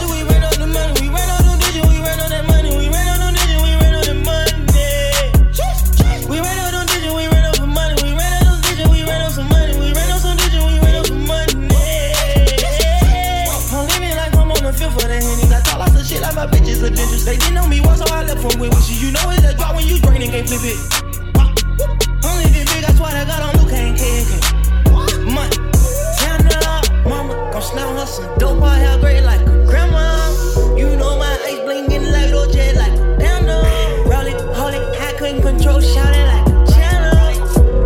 can't 20.42 20.61
flip 20.61 20.72
it. 20.72 22.25
Only 22.25 22.44
this 22.50 22.72
big, 22.72 22.84
I 22.84 22.92
swear 22.94 23.11
to 23.11 23.26
God, 23.26 23.42
on 23.42 23.62
Luke 23.62 23.70
can't 23.70 23.96
kick 23.96 24.26
it. 24.26 24.42
Money, 25.26 25.56
turn 26.18 26.46
it 26.46 26.66
up, 26.66 26.84
mama. 27.04 27.50
Gon' 27.52 27.62
slam 27.62 27.96
her 27.96 28.06
some 28.06 28.38
dope, 28.38 28.62
I 28.62 28.78
have 28.78 29.00
great 29.00 29.22
like 29.22 29.40
a 29.40 29.66
grandma. 29.66 30.30
You 30.76 30.96
know 30.96 31.18
my 31.18 31.38
eyes 31.46 31.61
blinking 31.61 32.11
like 32.11 32.32
old 32.32 32.52
jet, 32.52 32.76
like 32.76 32.94
down 33.18 33.46
the 33.46 33.58
roll 34.06 34.26
it, 34.26 34.40
hold 34.56 34.75
it, 34.75 34.82
I 35.00 35.12
couldn't 35.18 35.42
control, 35.42 35.80
shout 35.80 36.14
it 36.14 36.26
like. 36.26 36.42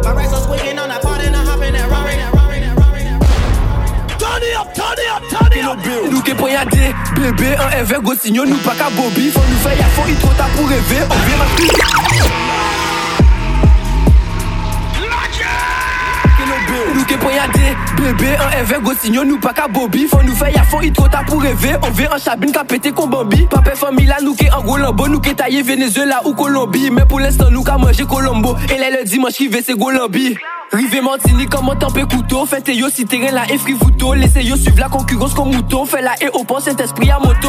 My 0.05 0.13
racks 0.13 0.33
are 0.33 0.41
squeaking 0.41 0.79
on 0.79 0.89
that 0.89 1.03
pot 1.03 1.21
and 1.21 1.35
I 1.35 1.45
hop 1.45 1.61
in 1.63 1.75
that 1.75 1.91
Rory, 1.91 2.15
that 2.15 2.33
Rory, 2.33 2.61
that 2.61 2.79
Rory, 2.79 3.03
that 3.03 3.19
Rory. 3.19 4.19
Turn 4.23 4.43
it 4.43 4.57
up, 4.57 4.73
turn 4.73 4.95
it 4.97 5.11
up, 5.11 5.23
turn 5.29 5.53
it 5.53 5.65
up. 5.65 5.79
Nou 6.13 6.23
ke 6.23 6.37
pou 6.39 6.47
yade, 6.47 6.95
bebe, 7.19 7.57
an 7.59 7.75
evè 7.83 7.99
gwo 8.01 8.15
sinyo 8.15 8.47
nou 8.47 8.63
pa 8.63 8.79
ka 8.79 8.89
bobi 8.95 9.33
Fon 9.35 9.51
nou 9.51 9.65
fè 9.67 9.75
ya 9.77 9.91
trop 9.97 10.09
itro 10.15 10.31
pour 10.57 10.69
rêver. 10.71 11.03
On 11.11 11.19
obè 11.19 11.37
ma 11.43 11.49
pi 11.57 12.06
Nous 17.47 17.53
qui 17.53 17.59
poignardé, 17.59 17.77
bébé, 17.97 18.37
un 18.37 18.61
éveil, 18.61 18.83
go 18.83 18.93
signaux, 19.01 19.25
nous 19.25 19.39
pas 19.39 19.53
qu'à 19.53 19.69
Bobby. 19.69 20.07
Faut 20.07 20.23
nous 20.23 20.35
faire, 20.35 20.49
y'a 20.49 20.65
faut, 20.65 20.81
il 20.83 20.93
trop 20.93 21.09
tard 21.09 21.25
pour 21.25 21.41
rêver. 21.43 21.77
On 21.83 21.91
vient 21.91 22.11
en 22.13 22.19
chabine, 22.19 22.53
qu'a 22.53 22.65
pété 22.65 22.93
qu'on 22.93 23.07
Bambi. 23.07 23.47
Papa 23.51 23.75
famille 23.75 24.07
là, 24.07 24.17
nous 24.23 24.35
qui 24.35 24.51
en 24.51 24.63
Golambo, 24.63 25.09
nous 25.09 25.21
qui 25.21 25.35
taillé 25.35 25.63
Venezuela 25.63 26.21
ou 26.25 26.35
Colombie. 26.35 26.91
Mais 26.91 27.05
pour 27.05 27.21
l'instant, 27.21 27.51
nous 27.51 27.63
qu'à 27.63 27.79
manger 27.79 28.05
Colombo. 28.05 28.57
Et 28.75 28.79
là, 28.79 28.91
le 28.91 29.05
dimanche 29.05 29.35
qui 29.35 29.49
veut, 29.49 29.61
c'est 29.65 29.79
Golambi. 29.79 30.37
Rive 30.73 31.01
Martini, 31.03 31.47
comment 31.47 31.77
t'en 31.77 31.91
peux 31.91 32.07
couteau? 32.07 32.45
Faites 32.45 32.69
yo 32.69 32.89
si 32.91 33.05
terrain 33.05 33.31
là 33.31 33.43
et 33.49 33.57
frivouto. 33.57 34.15
Laissez 34.15 34.43
yo 34.43 34.57
suivre 34.57 34.81
la 34.81 34.89
concurrence 34.89 35.33
comme 35.33 35.55
mouton. 35.55 35.85
Fait 35.85 36.03
la 36.03 36.15
et 36.21 36.29
au 36.29 36.43
pont, 36.43 36.59
cet 36.59 36.81
esprit 36.81 37.11
à 37.11 37.21
moto. 37.21 37.49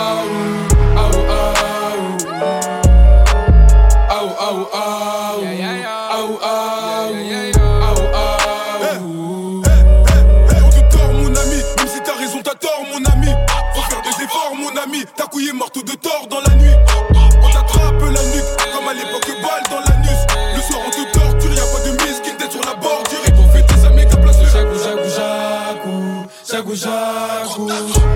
jago, 26.61 26.75
jago. 26.75 27.67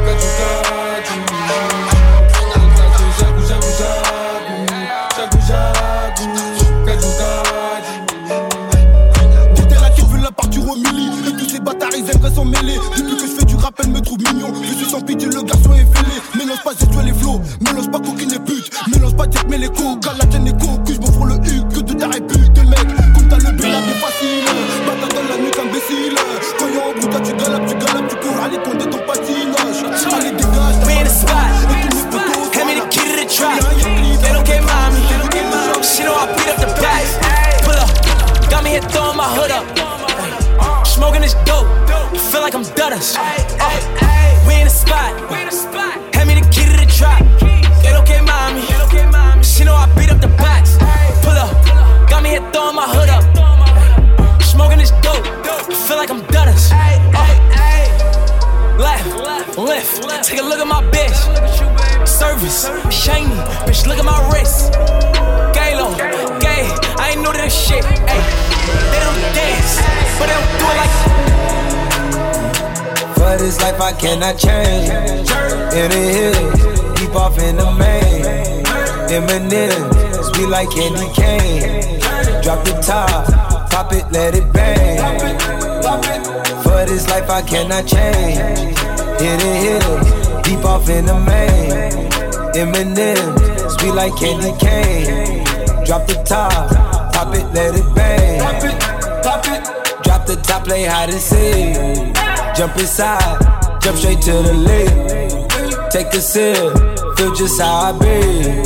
Catucado. 0.05 0.74
Look 63.87 63.99
at 63.99 64.05
my 64.05 64.17
wrist. 64.33 64.73
Gay 65.53 65.75
low, 65.77 65.93
gay. 66.39 66.65
I 66.97 67.11
ain't 67.13 67.21
know 67.21 67.31
that 67.31 67.51
shit. 67.51 67.85
Ay, 67.85 68.21
they 68.91 68.99
don't 68.99 69.21
dance, 69.37 69.77
but 70.17 70.25
they 70.25 70.33
don't 70.33 70.49
do 70.57 70.65
it 70.65 70.77
like. 70.81 70.95
For 73.13 73.37
this 73.37 73.61
life 73.61 73.79
I 73.79 73.93
cannot 73.93 74.37
change. 74.37 74.89
In 75.77 75.89
the 75.93 76.03
hills, 76.17 76.61
deep 76.97 77.15
off 77.15 77.37
in 77.37 77.57
the 77.57 77.69
main. 77.77 78.25
Eminem, 79.05 79.93
sweet 80.33 80.49
like 80.49 80.71
candy 80.71 81.07
cane. 81.13 82.01
Drop 82.41 82.65
the 82.65 82.73
top, 82.81 83.27
pop 83.69 83.93
it, 83.93 84.11
let 84.11 84.33
it 84.33 84.51
bang. 84.51 84.97
For 86.63 86.85
this 86.85 87.07
life 87.07 87.29
I 87.29 87.41
cannot 87.43 87.85
change. 87.85 88.39
In 89.21 89.37
the 89.37 89.53
hills, 89.65 90.41
deep 90.43 90.65
off 90.65 90.89
in 90.89 91.05
the 91.05 91.19
main. 91.19 92.09
Eminem, 92.55 93.54
sweet 93.85 93.95
like 93.95 94.15
candy 94.15 94.51
cane. 94.59 95.43
Drop 95.85 96.07
the 96.07 96.15
top, 96.25 97.13
pop 97.13 97.35
it, 97.35 97.45
let 97.53 97.75
it 97.75 97.95
bang. 97.95 98.39
Drop 100.03 100.25
the 100.25 100.35
top, 100.43 100.63
play 100.63 100.85
hide 100.85 101.09
and 101.09 101.19
seek. 101.19 101.75
Jump 102.55 102.77
inside, 102.77 103.39
jump 103.81 103.97
straight 103.97 104.21
to 104.21 104.31
the 104.31 104.53
lake. 104.53 105.91
Take 105.91 106.07
a 106.13 106.21
sip, 106.21 106.57
feel 107.17 107.33
just 107.35 107.61
how 107.61 107.89
I 107.89 107.99
be. 107.99 108.65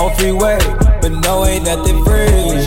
On 0.00 0.14
freeway, 0.16 0.58
but 1.00 1.12
no, 1.24 1.44
ain't 1.44 1.64
nothing 1.64 2.04
free. 2.04 2.66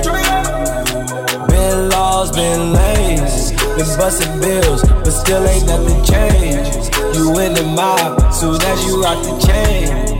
Been 1.48 1.89
laws, 1.89 2.31
been 2.31 2.74
lanes, 2.74 3.51
been 3.51 3.89
busting 3.98 4.39
bills, 4.39 4.84
but 4.84 5.12
still 5.12 5.46
ain't 5.48 5.65
nothing 5.65 6.03
changed. 6.05 6.96
You 7.15 7.38
in 7.39 7.53
the 7.53 7.63
mob, 7.63 8.34
soon 8.34 8.62
as 8.62 8.86
you 8.86 9.01
rock 9.01 9.24
the 9.24 9.38
chain. 9.48 10.18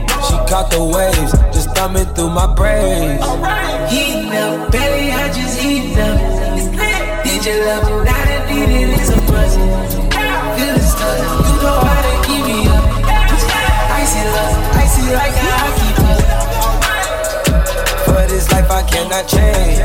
She 0.50 0.56
caught 0.56 0.66
the 0.72 0.82
waves, 0.82 1.30
just 1.54 1.70
thumbing 1.78 2.10
through 2.10 2.30
my 2.30 2.52
brains. 2.52 3.22
Heating 3.86 4.34
up, 4.34 4.72
baby, 4.72 5.14
I 5.14 5.30
just 5.30 5.54
heating 5.62 5.94
up. 5.94 6.18
Did 7.22 7.46
you 7.46 7.62
love 7.70 7.86
me? 7.86 8.02
Now 8.02 8.18
that 8.18 8.50
need 8.50 8.66
it, 8.66 8.98
it's 8.98 9.14
a 9.14 9.18
buzz. 9.30 9.54
Feel 9.54 10.74
the 10.74 10.82
stuff, 10.82 11.22
you 11.46 11.54
know 11.62 11.78
how 11.86 12.02
to 12.02 12.14
keep 12.26 12.42
me 12.42 12.66
up. 12.66 12.82
Icy 13.94 14.26
love, 14.26 14.58
icy 14.74 15.14
like 15.14 15.38
a 15.38 15.46
hockey 15.54 15.94
puck. 16.02 16.18
For 18.02 18.26
this 18.26 18.50
life 18.50 18.66
I 18.74 18.82
cannot 18.90 19.30
change. 19.30 19.78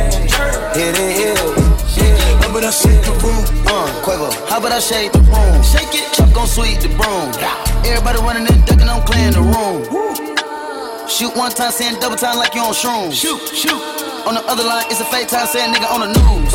Hit 0.74 0.98
it, 0.98 1.14
hit 1.14 1.38
it. 1.46 2.42
How 2.42 2.50
about 2.50 2.66
I 2.66 2.72
shake 2.74 3.06
the 3.06 3.14
room? 3.22 3.46
Uh, 3.70 3.86
Quavo. 4.02 4.34
How 4.50 4.58
about 4.58 4.72
I 4.72 4.80
shake 4.80 5.12
the 5.12 5.22
room? 5.30 5.62
Shake 5.62 5.94
it, 5.94 6.10
Chuck 6.12 6.34
gon' 6.34 6.48
sweep 6.48 6.82
the 6.82 6.90
broom. 6.98 7.30
Everybody 7.86 8.18
running 8.26 8.50
and 8.50 8.66
ducking, 8.66 8.90
I'm 8.90 9.06
clearing 9.06 9.38
the 9.38 9.46
room. 9.46 10.05
Shoot 11.16 11.32
one 11.38 11.48
time, 11.48 11.72
saying 11.72 11.96
double 12.04 12.20
time 12.20 12.36
like 12.36 12.52
you 12.56 12.60
on 12.60 12.76
shrooms. 12.76 13.16
Shoot, 13.16 13.40
shoot. 13.56 13.80
On 14.28 14.36
the 14.36 14.44
other 14.52 14.68
line, 14.68 14.84
it's 14.92 15.00
a 15.00 15.08
fake 15.08 15.32
time, 15.32 15.48
saying 15.48 15.72
nigga 15.72 15.88
on 15.88 16.04
the 16.04 16.12
news. 16.12 16.52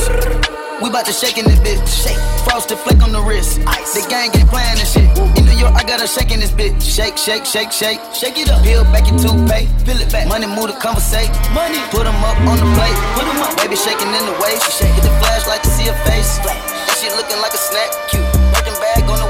We 0.85 0.93
bout 0.93 1.09
to 1.09 1.17
shake 1.17 1.41
in 1.41 1.49
this 1.49 1.57
bitch. 1.65 1.81
Shake. 1.89 2.21
Frosted 2.45 2.77
flake 2.85 3.01
on 3.01 3.09
the 3.09 3.25
wrist. 3.25 3.57
Ice. 3.65 3.97
The 3.97 4.05
gang 4.13 4.29
ain't 4.37 4.53
playing 4.53 4.77
this 4.77 4.93
shit. 4.93 5.09
In 5.41 5.49
New 5.49 5.57
York, 5.57 5.73
I 5.73 5.81
got 5.81 6.05
a 6.05 6.07
shake 6.07 6.29
in 6.29 6.45
this 6.45 6.53
bitch. 6.53 6.77
Shake, 6.77 7.17
shake, 7.17 7.49
shake, 7.49 7.73
shake. 7.73 8.05
Shake 8.13 8.37
it 8.37 8.53
up. 8.53 8.61
Peel 8.61 8.85
back 8.93 9.09
your 9.09 9.17
toothpaste. 9.17 9.73
Peel 9.89 9.97
it 9.97 10.13
back. 10.13 10.29
Money 10.29 10.45
move 10.45 10.69
to 10.69 10.77
conversate. 10.77 11.33
Money. 11.57 11.81
Put 11.89 12.05
'em 12.05 12.21
up 12.21 12.37
on 12.45 12.61
the 12.61 12.69
plate. 12.77 12.99
Put 13.17 13.25
'em 13.25 13.41
up. 13.41 13.57
Baby 13.57 13.81
shaking 13.81 14.13
in 14.13 14.25
the 14.29 14.37
waist. 14.45 14.61
She 14.69 14.85
shake. 14.85 14.93
Hit 14.93 15.09
the 15.09 15.15
flashlight 15.25 15.65
to 15.65 15.71
see 15.73 15.89
her 15.89 15.97
face. 16.05 16.37
And 16.45 16.97
she 17.01 17.09
looking 17.17 17.41
like 17.41 17.57
a 17.57 17.61
snack. 17.65 17.89
Cute. 18.13 18.29
Birkin 18.53 18.77
bag 18.77 19.09
on 19.09 19.25
the 19.25 19.30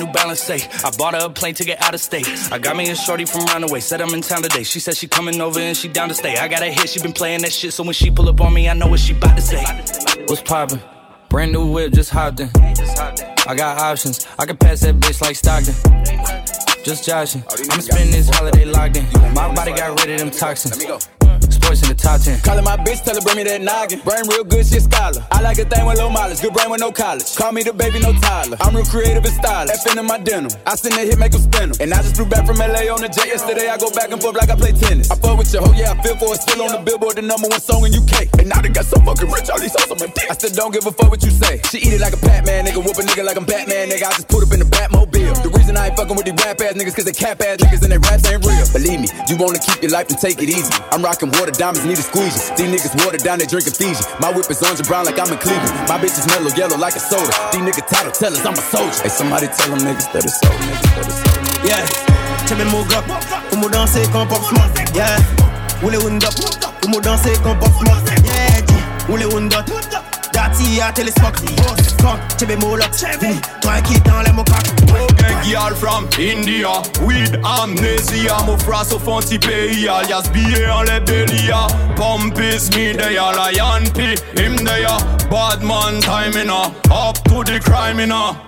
New 0.01 0.11
Balance 0.11 0.41
say. 0.41 0.67
I 0.83 0.89
bought 0.97 1.13
her 1.13 1.27
a 1.27 1.29
plane 1.29 1.53
to 1.55 1.63
get 1.63 1.81
out 1.81 1.93
of 1.93 2.01
state. 2.01 2.27
I 2.51 2.57
got 2.57 2.75
me 2.75 2.89
a 2.89 2.95
shorty 2.95 3.25
from 3.25 3.45
Runaway, 3.45 3.79
said 3.79 4.01
I'm 4.01 4.13
in 4.13 4.21
town 4.21 4.41
today. 4.41 4.63
She 4.63 4.79
said 4.79 4.97
she 4.97 5.07
coming 5.07 5.39
over 5.39 5.59
and 5.59 5.77
she 5.77 5.87
down 5.87 6.09
to 6.09 6.15
stay. 6.15 6.35
I 6.37 6.47
got 6.47 6.63
a 6.63 6.71
hit, 6.71 6.89
she 6.89 6.99
been 6.99 7.13
playing 7.13 7.41
that 7.41 7.53
shit, 7.53 7.71
so 7.73 7.83
when 7.83 7.93
she 7.93 8.09
pull 8.09 8.27
up 8.27 8.41
on 8.41 8.51
me, 8.53 8.67
I 8.67 8.73
know 8.73 8.87
what 8.87 8.99
she 8.99 9.13
bout 9.13 9.35
to 9.35 9.41
say. 9.41 9.63
What's 10.25 10.41
poppin'? 10.41 10.81
Brand 11.29 11.51
new 11.51 11.71
whip, 11.71 11.93
just 11.93 12.09
hopped 12.09 12.39
in. 12.39 12.49
I 13.47 13.53
got 13.55 13.77
options, 13.77 14.25
I 14.39 14.45
can 14.45 14.57
pass 14.57 14.81
that 14.81 14.95
bitch 14.95 15.21
like 15.21 15.35
Stockton. 15.35 15.75
Just 16.83 17.05
joshing, 17.05 17.43
I'ma 17.47 17.81
spend 17.81 18.11
this 18.11 18.27
holiday 18.29 18.65
locked 18.65 18.97
in. 18.97 19.05
My 19.35 19.53
body 19.53 19.73
got 19.73 19.99
rid 19.99 20.09
of 20.13 20.19
them 20.19 20.31
toxins 20.31 20.83
sports 21.61 21.81
in 21.83 21.89
the 21.89 21.95
top 21.95 22.21
10. 22.21 22.41
Calling 22.41 22.65
my 22.65 22.77
bitch, 22.77 23.03
tell 23.05 23.15
her 23.15 23.21
bring 23.21 23.37
me 23.37 23.43
that 23.45 23.61
noggin. 23.61 24.01
Brain 24.01 24.25
real 24.27 24.43
good, 24.43 24.65
shit 24.65 24.81
scholar. 24.81 25.21
I 25.31 25.41
like 25.41 25.57
a 25.59 25.65
thing 25.65 25.85
with 25.85 25.97
low 25.97 26.09
mileage, 26.09 26.41
good 26.41 26.53
brain 26.53 26.69
with 26.69 26.81
no 26.81 26.91
college. 26.91 27.35
Call 27.35 27.51
me 27.51 27.63
the 27.63 27.73
baby, 27.73 27.99
no 27.99 28.13
Tyler. 28.13 28.57
I'm 28.61 28.75
real 28.75 28.85
creative 28.85 29.23
and 29.23 29.33
stylish. 29.33 29.71
F 29.71 29.97
in 29.97 30.05
my 30.05 30.17
denim. 30.17 30.51
I 30.65 30.75
send 30.75 30.95
that 30.97 31.05
hit, 31.05 31.17
make 31.17 31.31
them 31.31 31.41
spin. 31.41 31.71
And 31.79 31.93
I 31.93 32.01
just 32.01 32.15
flew 32.17 32.25
back 32.25 32.45
from 32.45 32.57
LA 32.57 32.89
on 32.91 33.01
the 33.01 33.09
jet 33.09 33.27
yesterday. 33.27 33.69
I 33.69 33.77
go 33.77 33.89
back 33.93 34.11
and 34.11 34.19
forth 34.21 34.35
like 34.35 34.49
I 34.49 34.55
play 34.55 34.73
tennis. 34.73 35.11
I 35.11 35.15
fuck 35.15 35.37
with 35.37 35.53
your 35.53 35.63
hoe, 35.63 35.73
yeah, 35.77 35.93
I 35.93 36.01
feel 36.01 36.17
for 36.17 36.33
it. 36.33 36.41
Still 36.41 36.61
on 36.65 36.71
the 36.75 36.81
billboard, 36.83 37.15
the 37.15 37.23
number 37.23 37.47
one 37.47 37.61
song 37.61 37.85
in 37.85 37.93
UK. 37.93 38.27
And 38.39 38.49
now 38.49 38.61
they 38.61 38.69
got 38.69 38.85
so 38.85 38.99
fucking 38.99 39.29
rich, 39.29 39.49
all 39.49 39.59
these 39.59 39.73
hoes 39.77 39.91
on 39.91 39.99
my 39.99 40.09
dick. 40.11 40.27
I 40.29 40.35
still 40.35 40.51
don't 40.51 40.73
give 40.73 40.85
a 40.85 40.91
fuck 40.91 41.09
what 41.09 41.23
you 41.23 41.31
say. 41.31 41.61
She 41.69 41.79
eat 41.79 41.93
it 41.95 42.01
like 42.01 42.13
a 42.13 42.21
Batman, 42.21 42.65
nigga. 42.65 42.83
Whoop 42.83 42.97
a 42.99 43.03
nigga 43.05 43.23
like 43.23 43.37
I'm 43.37 43.45
Batman, 43.45 43.70
niggas, 46.81 46.95
cause 46.95 47.05
they 47.05 47.13
cap 47.13 47.41
ass 47.41 47.57
niggas 47.61 47.81
and 47.85 47.91
they 47.93 48.01
raps 48.09 48.25
ain't 48.25 48.41
real. 48.41 48.65
Believe 48.73 48.99
me, 49.05 49.07
you 49.29 49.37
wanna 49.37 49.61
keep 49.61 49.81
your 49.81 49.91
life 49.91 50.09
and 50.09 50.17
take 50.17 50.41
it 50.41 50.49
easy. 50.49 50.73
I'm 50.89 51.05
rocking 51.05 51.29
water 51.37 51.53
diamonds, 51.53 51.85
need 51.85 51.97
a 51.97 52.01
squeeze. 52.01 52.49
These 52.57 52.69
niggas 52.73 52.97
watered 53.05 53.21
down, 53.21 53.37
they 53.37 53.45
drinking 53.45 53.77
Fiji. 53.77 54.01
My 54.19 54.33
whip 54.33 54.49
is 54.49 54.61
orange 54.65 54.81
and 54.81 54.87
brown 54.89 55.05
like 55.05 55.19
I'm 55.21 55.29
in 55.29 55.37
Cleveland. 55.37 55.73
My 55.85 56.01
bitch 56.01 56.17
is 56.17 56.25
mellow 56.33 56.49
yellow 56.57 56.77
like 56.77 56.95
a 56.97 57.03
soda. 57.03 57.29
These 57.53 57.61
niggas 57.61 57.85
title 57.85 58.11
tellers, 58.11 58.41
I'm 58.41 58.57
a 58.57 58.65
soldier. 58.73 58.97
Hey, 59.05 59.13
somebody 59.13 59.47
tell 59.53 59.69
them 59.69 59.85
niggas 59.85 60.09
that 60.09 60.25
it's 60.25 60.39
so, 60.41 60.49
niggas 60.49 60.93
that 60.97 61.05
it's 61.05 61.21
so. 61.21 61.29
Yeah, 61.61 61.85
tu 62.49 62.55
mets 62.57 62.65
mon 62.65 62.81
gars, 62.89 63.05
pour 63.49 63.59
me 63.59 63.69
danser 63.69 64.01
quand 64.11 64.25
pop 64.25 64.41
smoke. 64.41 64.73
Yeah, 64.95 65.21
ou 65.83 65.89
les 65.89 66.01
wind 66.01 66.23
up, 66.23 66.33
pour 66.81 66.89
me 66.89 66.99
danser 67.01 67.37
quand 67.43 67.55
pop 67.59 67.69
smoke. 67.77 68.01
Yeah, 68.25 69.17
les 69.17 69.25
wind 69.25 69.53
up. 69.53 69.90
Dati 70.41 70.79
a 70.81 70.91
telesmoke 70.91 71.37
Kom, 72.01 72.17
chebe 72.35 72.55
molok 72.55 72.95
hmm, 73.21 73.39
Tranquille 73.61 74.01
dans 74.05 74.21
les 74.23 74.31
mokak 74.31 74.65
Broken 74.87 75.37
girl 75.43 75.75
from? 75.75 76.07
India 76.17 76.81
With 77.05 77.37
amnesia. 77.45 78.41
Mo 78.47 78.57
fraso 78.57 78.97
fon 78.97 79.21
ti 79.21 79.37
peyi 79.37 79.87
Alias 79.87 80.29
biye 80.33 80.65
an 80.65 80.85
le 80.87 80.99
belia. 81.01 81.67
Pompis 81.95 82.71
mi 82.75 82.91
deya 82.93 83.29
pi 83.93 84.17
him 84.41 84.55
deya 84.65 84.97
Bad 85.29 85.61
man 85.61 86.01
time 86.01 86.35
inna 86.35 86.73
Up 86.89 87.21
to 87.25 87.43
the 87.43 87.59
crime 87.59 87.99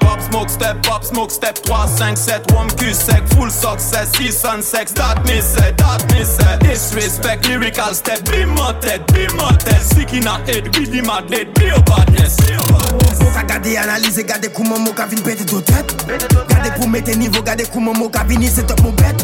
Pop 0.04 0.20
smoke 0.20 0.50
step, 0.50 0.84
pop 0.84 1.04
smoke 1.04 1.32
step 1.32 1.56
3, 1.56 1.88
5, 1.88 2.18
7, 2.18 2.56
one 2.56 2.70
Q 2.76 2.94
sec, 2.94 3.24
full 3.30 3.50
success, 3.50 4.12
season 4.18 4.62
sex, 4.62 4.92
that 4.94 5.24
me 5.26 5.40
said, 5.40 5.78
that 5.78 6.04
me 6.12 6.24
said 6.24 6.60
Disrespect, 6.60 7.48
lyrical 7.48 7.94
step, 7.94 8.20
be 8.26 8.44
my 8.44 8.74
tête, 8.84 9.08
be 9.14 9.28
my 9.40 9.56
tête 9.64 9.80
Seeking 9.96 10.28
a 10.28 10.38
head, 10.44 10.72
be 10.74 10.86
the 10.86 11.02
mad 11.02 11.30
lead, 11.30 11.54
be 11.56 11.72
your 11.72 11.80
badness, 11.88 12.36
be 12.44 12.52
your 12.52 12.68
badness. 12.68 13.20
Mou 13.24 13.32
ka 13.32 13.44
gade 13.48 13.78
analize, 13.80 14.24
gade 14.28 14.52
kouman 14.52 14.84
mou 14.84 14.94
ka 14.94 15.08
vin 15.08 15.24
pete 15.24 15.48
do 15.48 15.62
tèt 15.62 15.88
Gade 16.52 16.74
pou 16.76 16.88
mette 16.88 17.16
nivou, 17.16 17.42
gade 17.42 17.64
kouman 17.72 17.96
mou 17.96 18.10
ka 18.12 18.26
vini 18.28 18.48
set 18.52 18.72
up 18.72 18.82
mou 18.84 18.92
bet 19.00 19.16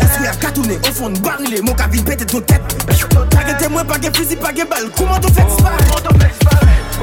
Eski 0.00 0.24
ap 0.30 0.40
katoune, 0.40 0.78
ou 0.80 0.94
fon 0.96 1.20
barile, 1.20 1.60
mou 1.60 1.76
ka 1.76 1.90
vin 1.92 2.02
pete 2.08 2.24
do 2.32 2.40
tèt 2.40 2.64
Page 2.88 3.58
temwen, 3.60 3.84
page 3.84 4.08
fizi, 4.16 4.40
page 4.40 4.64
bal, 4.72 4.88
kouman 4.96 5.20
do 5.20 5.28
fèk 5.36 5.52
spare 5.58 5.84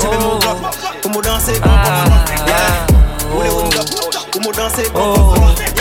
Tebe 0.01 0.17
mou 0.17 0.41
blok, 0.41 1.13
mou 1.13 1.21
danse, 1.21 1.59
mou 1.61 1.77
blok, 1.85 2.35
yeah 2.49 3.00
où 3.35 3.41
les 3.41 3.49
wound 3.49 3.75
up 3.75 3.87
Comment 4.31 4.51
danser 4.51 4.83
quand 4.93 5.13
on 5.13 5.35
fume 5.35 5.71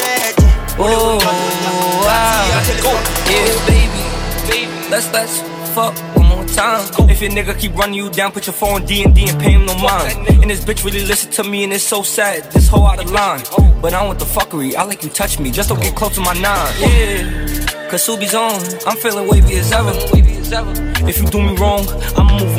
Yeah, 3.30 3.66
baby, 3.66 4.68
let's 4.90 5.12
let's 5.12 5.42
fuck 5.74 5.94
one 6.16 6.26
more 6.26 6.44
time. 6.46 6.82
If 7.08 7.20
your 7.20 7.30
nigga 7.30 7.56
keep 7.58 7.76
running 7.76 7.94
you 7.94 8.10
down, 8.10 8.32
put 8.32 8.46
your 8.46 8.54
phone 8.54 8.84
D 8.86 9.04
and 9.04 9.14
D 9.14 9.28
and 9.28 9.38
pay 9.40 9.52
him 9.52 9.66
no 9.66 9.74
mind. 9.76 10.28
And 10.28 10.50
this 10.50 10.64
bitch 10.64 10.84
really 10.84 11.04
listen 11.04 11.30
to 11.32 11.44
me, 11.44 11.64
and 11.64 11.72
it's 11.72 11.84
so 11.84 12.02
sad. 12.02 12.50
This 12.52 12.68
whole 12.68 12.86
out 12.86 12.98
of 13.02 13.10
line, 13.10 13.42
but 13.80 13.92
I 13.94 14.04
want 14.04 14.18
the 14.18 14.24
fuckery. 14.24 14.74
I 14.74 14.84
like 14.84 15.02
you 15.02 15.10
touch 15.10 15.38
me, 15.38 15.50
just 15.50 15.68
don't 15.68 15.80
get 15.80 15.94
close 15.94 16.14
to 16.16 16.20
my 16.20 16.34
nine. 16.34 16.74
Yeah, 16.80 17.88
cause 17.90 18.02
Subi's 18.02 18.34
on. 18.34 18.60
I'm 18.86 18.96
feeling 18.96 19.28
wavy 19.28 19.54
as 19.56 19.72
ever. 19.72 19.92
If 21.08 21.18
you 21.20 21.26
do 21.28 21.40
me 21.42 21.56
wrong, 21.56 21.86
I'ma 22.16 22.38
move 22.38 22.49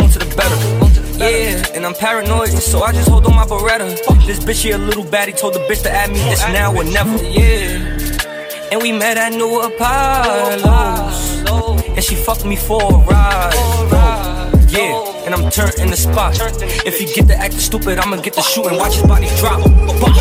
yeah, 1.31 1.75
and 1.75 1.85
I'm 1.85 1.93
paranoid, 1.93 2.49
so 2.49 2.81
I 2.81 2.91
just 2.91 3.07
hold 3.07 3.25
on 3.25 3.35
my 3.35 3.45
Beretta. 3.45 3.87
This 4.27 4.39
bitch 4.39 4.63
here 4.63 4.75
a 4.75 4.77
little 4.77 5.05
baddie 5.05 5.37
told 5.37 5.53
the 5.53 5.59
bitch 5.59 5.81
to 5.83 5.91
add 5.91 6.09
me 6.09 6.19
this 6.19 6.41
now 6.49 6.75
or 6.75 6.83
never. 6.83 7.23
Yeah, 7.23 8.69
and 8.71 8.81
we 8.81 8.91
met 8.91 9.17
at 9.17 9.31
New 9.31 9.61
Apollo's, 9.61 11.39
and 11.95 12.03
she 12.03 12.15
fucked 12.15 12.43
me 12.45 12.57
for 12.57 12.81
a 12.81 12.97
ride. 12.97 13.53
Yeah 14.69 15.11
and 15.25 15.35
I'm 15.35 15.51
turned 15.51 15.75
in 15.79 15.89
the 15.89 15.97
spot. 15.97 16.35
If 16.85 16.99
you 16.99 17.07
get 17.13 17.27
the 17.27 17.37
act 17.37 17.53
stupid, 17.53 17.99
I'ma 17.99 18.17
get 18.17 18.33
the 18.33 18.43
and 18.67 18.77
Watch 18.77 18.95
his 18.95 19.03
body 19.03 19.27
drop. 19.37 19.61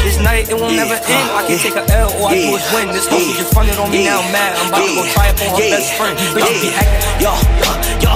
This 0.04 0.20
night 0.20 0.50
it 0.50 0.54
won't 0.54 0.76
never 0.76 0.94
end. 0.94 1.26
I 1.34 1.46
can 1.46 1.58
take 1.58 1.74
a 1.74 1.84
L 1.90 2.12
or 2.20 2.28
I 2.30 2.34
do 2.34 2.54
is 2.54 2.72
win. 2.72 2.88
This 2.88 3.08
hoe 3.08 3.18
just 3.18 3.52
fronted 3.52 3.78
on 3.78 3.90
me 3.90 4.04
now, 4.04 4.20
I'm 4.20 4.32
mad. 4.32 4.56
I'm 4.58 4.68
about 4.68 4.86
to 4.86 4.94
go 4.94 5.04
try 5.12 5.28
it 5.28 5.38
for 5.38 5.48
her 5.50 5.70
best 5.70 5.94
friend. 5.96 6.18
Bitch, 6.18 6.62
be 6.62 6.68
acting. 6.70 7.00
Yo, 7.24 7.32
yo, 7.58 7.70
yo, 8.04 8.12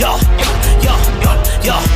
yo, 0.00 0.10
yo, 0.82 0.96
yo. 1.62 1.82
yo 1.84 1.95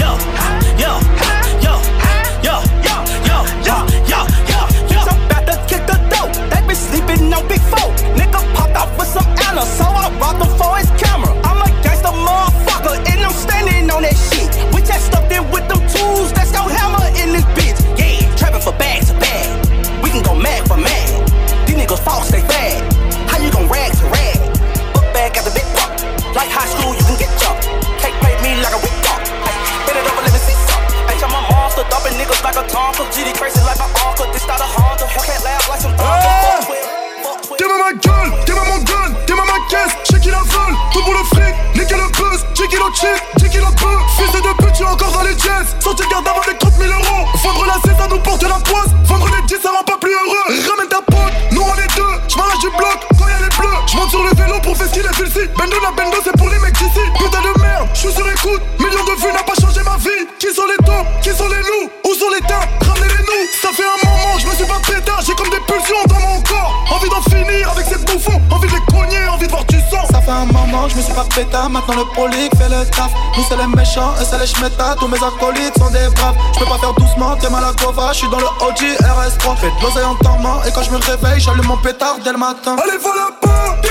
suis 71.11 71.45
pas 71.45 71.69
maintenant 71.69 71.95
le 71.95 72.03
prolique 72.13 72.53
fait 72.57 72.69
le 72.69 72.85
taf. 72.89 73.11
Nous 73.37 73.43
c'est 73.47 73.55
les 73.57 73.67
méchants, 73.67 74.13
et 74.21 74.25
c'est 74.25 74.37
les 74.37 74.47
schmetta, 74.47 74.95
tous 74.99 75.07
mes 75.07 75.17
acolytes 75.17 75.77
sont 75.77 75.89
des 75.89 76.09
braves. 76.15 76.35
Je 76.53 76.59
peux 76.59 76.65
pas 76.65 76.77
faire 76.77 76.93
doucement, 76.93 77.35
t'es 77.37 77.49
mal 77.49 77.63
à 77.63 77.71
je 78.13 78.17
suis 78.17 78.29
dans 78.29 78.39
le 78.39 78.45
OG 78.45 78.97
RS3. 79.01 79.57
Fais 79.57 79.67
de 79.67 79.81
l'oseille 79.81 80.03
en 80.03 80.15
dormant, 80.21 80.61
et 80.63 80.71
quand 80.71 80.83
je 80.83 80.91
me 80.91 80.97
réveille, 80.97 81.39
j'allume 81.39 81.67
mon 81.67 81.77
pétard 81.77 82.17
dès 82.23 82.31
le 82.31 82.37
matin. 82.37 82.75
Allez, 82.81 82.97
voilà 83.01 83.31
pas, 83.41 83.77
tu 83.81 83.89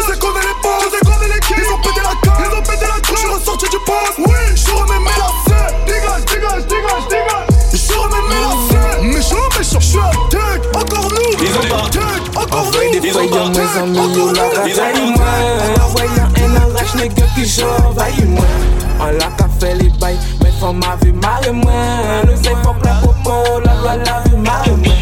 sais 0.00 0.18
qu'on 0.18 0.28
est 0.28 0.42
les 0.42 0.54
pas, 0.62 0.78
tu 0.80 0.88
sais 0.90 0.98
qu'on 1.04 1.20
est 1.22 1.28
les 1.34 1.40
kills. 1.40 1.56
Ils 1.58 1.70
ont 1.72 1.78
pété 1.78 2.00
la 2.02 2.14
gueule, 2.22 2.34
ils 2.50 2.56
ont 2.58 2.62
pété 2.62 2.86
la 2.86 2.98
gueule. 3.00 3.14
Je 3.14 3.16
suis 3.16 3.28
ressorti 3.28 3.68
du 3.68 3.78
poste, 3.86 4.18
oui, 4.18 4.34
je 4.54 4.70
remets 4.70 4.98
mes 4.98 5.16
lacets. 5.20 5.74
Dégage, 5.86 6.24
dégage, 6.26 6.64
dégage, 6.66 7.06
dégage. 7.10 7.48
Je 7.72 7.92
remets 7.94 8.24
mes 8.28 8.40
lacets. 8.40 9.02
Méchant, 9.02 9.48
méchant, 9.58 9.80
je 9.80 9.86
suis 9.86 9.98
un 9.98 10.10
tech, 10.30 10.60
encore 10.74 11.08
nous. 11.10 11.32
Ils 11.40 11.56
ont 11.56 11.68
pas 11.76 11.88
tech, 11.90 12.22
encore 12.36 12.70
nous. 12.72 12.80
Ils 13.02 13.16
ont 13.16 13.24
encore 13.24 13.50
nous. 13.50 13.62
Fèch 16.86 17.00
nè 17.00 17.06
gèp 17.10 17.30
ki 17.34 17.44
jò 17.50 17.68
vay 17.96 18.14
mwen 18.30 18.66
An 19.02 19.16
la 19.18 19.26
ka 19.38 19.48
fè 19.58 19.72
li 19.74 19.88
bay 20.00 20.14
Mè 20.42 20.50
fò 20.60 20.70
ma 20.72 20.94
vi 21.00 21.10
mare 21.12 21.50
mwen 21.50 22.28
Le 22.28 22.36
zè 22.38 22.52
fòk 22.62 22.84
la 22.84 22.94
popo 23.02 23.58
La 23.64 23.74
lwa 23.80 23.94
la 24.04 24.20
vi 24.26 24.36
mare 24.36 24.74
mwen 24.76 25.00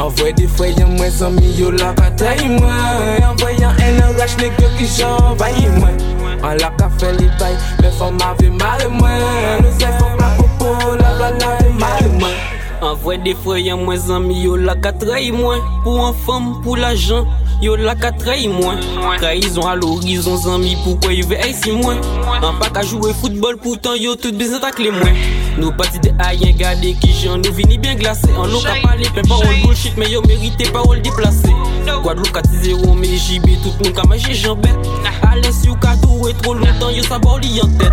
Envoye 0.00 0.32
di 0.32 0.46
fweye 0.46 0.84
mwen, 0.84 1.10
zami 1.10 1.52
yo 1.58 1.70
la 1.70 1.92
katayi 1.92 2.48
mwen 2.48 3.22
Envoye 3.22 3.64
an 3.68 3.76
NRH, 3.76 4.36
negyo 4.40 4.68
ki 4.78 4.88
jan 4.96 5.36
vayi 5.36 5.68
mwen 5.76 6.00
An 6.42 6.56
la 6.60 6.70
ka 6.78 6.88
fe 6.96 7.12
li 7.18 7.28
bay, 7.40 7.56
men 7.82 7.92
fwa 7.98 8.10
ma 8.16 8.32
vi 8.40 8.50
mare 8.50 8.88
mwen 8.88 9.60
Nou 9.60 9.72
zè 9.76 9.92
fok 9.98 10.16
la 10.20 10.30
popo, 10.40 10.72
la 11.02 11.12
la 11.20 11.30
la 11.36 11.56
vi 11.60 11.72
mare 11.80 12.08
mwen 12.16 12.36
Envoye 12.80 13.18
di 13.24 13.34
fweye 13.44 13.74
mwen, 13.74 13.98
zami 13.98 14.40
yo 14.44 14.56
la 14.56 14.74
katayi 14.74 15.32
mwen 15.36 15.60
Pou 15.84 16.00
an 16.06 16.16
fam, 16.24 16.54
pou 16.62 16.80
la 16.80 16.94
jan 16.96 17.28
Yo 17.62 17.76
lak 17.76 18.04
a 18.04 18.12
trai 18.12 18.48
mwen. 18.48 18.78
Traizon 19.18 19.68
al 19.70 19.84
orizon 19.84 20.36
zanmi 20.36 20.76
pou 20.84 20.98
kwa 21.00 21.12
yu 21.16 21.24
vey 21.26 21.54
si 21.56 21.72
mwen. 21.72 22.02
An 22.44 22.58
pa 22.60 22.68
ka 22.70 22.84
jowe 22.84 23.14
foutbol 23.22 23.56
poutan 23.56 23.96
yo 23.96 24.16
tout 24.16 24.36
bezan 24.36 24.60
takle 24.60 24.92
mwen. 24.92 25.16
Nous 25.58 25.72
partis 25.72 26.00
de 26.00 26.10
haïens, 26.18 26.52
gardés 26.52 26.94
qui 27.00 27.12
j'en 27.12 27.38
nous 27.38 27.52
vini 27.52 27.78
bien 27.78 27.94
glacé. 27.94 28.28
En 28.36 28.46
l'eau 28.46 28.60
qu'à 28.60 28.74
parler, 28.82 29.08
plein 29.12 29.22
parole 29.22 29.54
bullshit, 29.64 29.96
mais 29.96 30.10
yo 30.10 30.20
mérité 30.26 30.64
parole 30.70 31.00
déplacée. 31.00 31.54
Guadeloupe 32.02 32.32
4 32.32 32.50
0 32.62 32.94
mais 32.94 33.16
JB, 33.16 33.44
tout 33.62 33.72
le 33.78 33.84
monde 33.84 33.94
qu'à 33.94 34.02
manger 34.06 34.34
jambette. 34.34 34.76
Allez, 35.22 35.52
si 35.52 35.68
ou 35.68 35.76
cadeau, 35.76 36.28
et 36.28 36.34
trop 36.34 36.54
longtemps, 36.54 36.90
yo 36.90 37.02
ça 37.02 37.18
li 37.40 37.60
en 37.62 37.68
tête. 37.78 37.92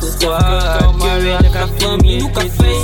Pourquoi 0.00 0.38
que 0.38 1.30
avec 1.30 1.54
la 1.54 1.66
famille, 1.78 2.18
nous 2.18 2.28
qu'a 2.28 2.40
fait, 2.40 2.74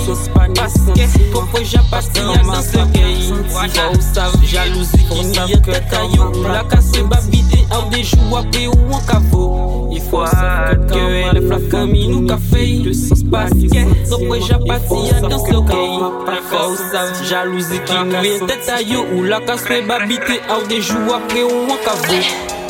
parce 0.55 0.75
que 0.75 1.33
pourquoi 1.33 1.61
j'ai 1.62 1.79
passé 1.90 2.21
à 2.21 2.43
dans 2.43 2.62
ce 2.62 2.77
game 2.77 3.45
Faut 3.49 3.99
ou 3.99 4.01
savent, 4.01 4.45
jalousie 4.45 4.90
qui 5.11 5.27
n'y 5.27 5.38
a 5.38 5.47
tête 5.47 5.93
à 5.93 6.05
yo 6.05 6.33
La 6.51 6.64
casse 6.64 6.93
babité, 6.93 7.66
en 7.71 7.88
des 7.90 8.05
jours 8.05 8.38
après 8.38 8.66
ou 8.66 8.93
en 8.93 9.01
caveau. 9.01 9.88
Il 9.93 10.01
faut 10.01 10.19
que 10.19 11.38
elle 11.38 11.49
la 11.49 11.59
famille 11.71 12.09
nous 12.09 12.27
qu'a 12.27 12.38
fait 12.38 12.81
Le 12.85 12.93
sens 12.93 13.23
parce 13.31 13.51
que 13.51 14.19
pourquoi 14.28 14.59
passé 14.66 15.14
à 15.14 15.20
dans 15.20 15.44
ce 15.44 15.50
game 15.50 16.11
ou 16.52 16.76
savent, 16.92 17.24
jalousie 17.24 17.80
qui 17.85 17.92
a 17.92 18.46
tête 18.46 18.68
à 18.68 18.83
yo 18.83 19.04
Ou 19.14 19.24
la 19.24 19.40
casse 19.40 19.64
babité, 19.87 20.40
en 20.48 20.66
des 20.66 20.80
jours 20.80 21.14
après 21.14 21.42
ou 21.42 21.70
en 21.70 21.76
caveau 21.76 22.22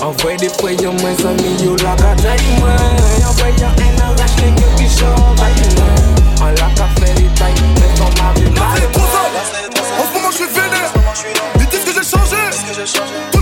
Envoie 0.02 0.36
des 0.36 0.48
fois 0.48 0.72
y'a 0.72 0.90
moins 0.90 1.30
amis, 1.30 1.62
yo 1.62 1.76
la 1.76 1.94
bataille 1.96 2.38
moi 2.58 2.70
Envoie 3.28 3.48
y'a 3.58 3.68
un 3.68 4.00
arrache 4.02 4.36
nègre 4.38 4.74
qui 4.76 4.86
j'envahis 4.98 5.74
moi 5.76 6.42
On 6.42 6.46
l'a 6.46 6.54
qu'à 6.54 6.88
faire 6.98 7.14
les 7.16 7.28
tailles, 7.34 7.54
mais 7.74 7.96
faut 7.96 8.22
ma 8.22 8.40
vie 8.40 8.50
marre 8.50 8.74
En 9.98 10.04
ce 10.04 10.12
moment 10.14 10.30
je 10.30 10.36
suis 10.36 10.46
vénère. 10.46 10.92
Ils 11.58 11.66
disent 11.66 11.84
que 11.84 11.92
j'ai 11.92 12.86
changé 12.86 13.39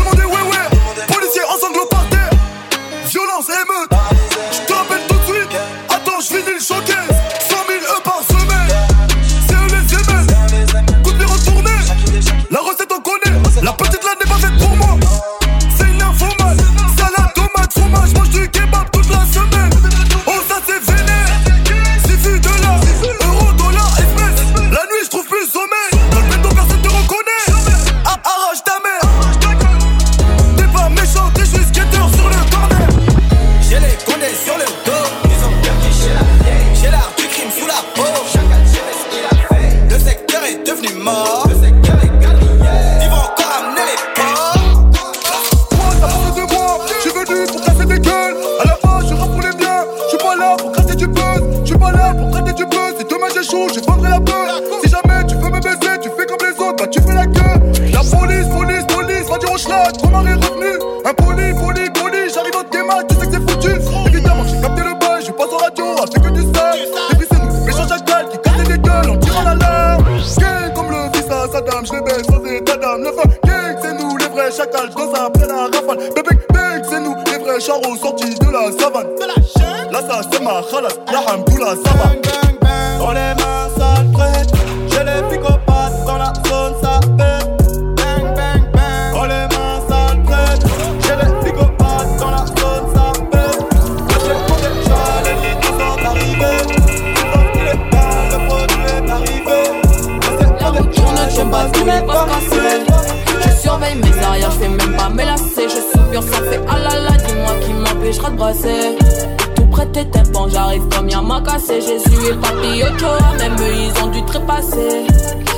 Yamakase. 111.68 111.87
Jésus 111.87 112.26
et 112.31 112.35
Papi 112.35 112.83
Ochoa, 112.83 113.18
même 113.38 113.57
eux 113.61 113.74
ils 113.74 114.02
ont 114.02 114.09
dû 114.09 114.24
trépasser. 114.24 115.07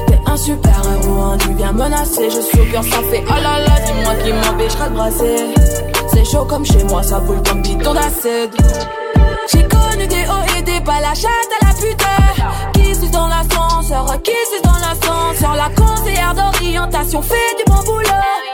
T'es 0.07 0.21
un 0.27 0.37
super 0.37 0.83
héros, 0.93 1.21
hein, 1.21 1.39
tu 1.39 1.53
viens 1.55 1.73
menacer. 1.73 2.31
Je 2.31 2.41
soupire, 2.41 2.83
ça 2.83 3.03
fait 3.11 3.25
ah 3.29 3.41
là 3.41 3.61
là, 3.61 3.75
dis-moi 3.85 4.15
qui 4.25 4.33
m'empêchera 4.33 4.89
de 4.89 4.95
brasser. 4.95 5.37
C'est 6.13 6.25
chaud 6.25 6.45
comme 6.45 6.65
chez 6.65 6.83
moi, 6.85 7.03
ça 7.03 7.21
boule 7.21 7.43
comme 7.49 7.63
piton 7.63 7.95
d'acide. 7.95 8.55
J'ai 9.53 9.63
connu 9.65 10.07
des 10.07 10.25
hauts 10.29 10.59
et 10.59 10.63
des 10.63 10.81
bas, 10.81 11.01
la 11.01 11.15
chatte 11.15 11.31
à 11.61 11.67
la 11.67 11.75
putain. 11.75 12.51
Qui 12.75 12.95
suis 12.95 13.11
dans 13.11 13.29
l'ascenseur, 13.29 14.23
qui 14.23 14.33
suis 14.51 14.63
dans 14.63 14.73
l'ascenseur. 14.73 15.57
La 15.57 15.71
conseillère 15.71 16.35
d'orientation 16.35 17.23
fait 17.23 17.57
du 17.59 17.65
bon 17.67 17.83
boulot. 17.85 18.09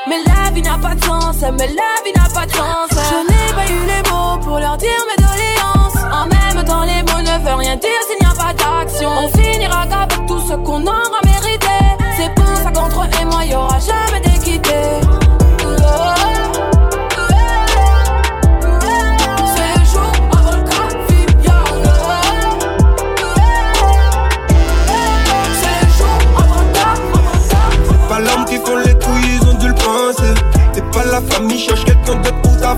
Mais 0.09 0.19
la 0.27 0.51
vie 0.53 0.63
n'a 0.63 0.79
pas 0.79 0.95
de 0.95 1.05
sens, 1.05 1.37
mais 1.59 1.69
la 1.69 2.03
vie 2.05 2.13
n'a 2.15 2.29
pas 2.33 2.47
de 2.47 2.53
sens. 2.53 2.86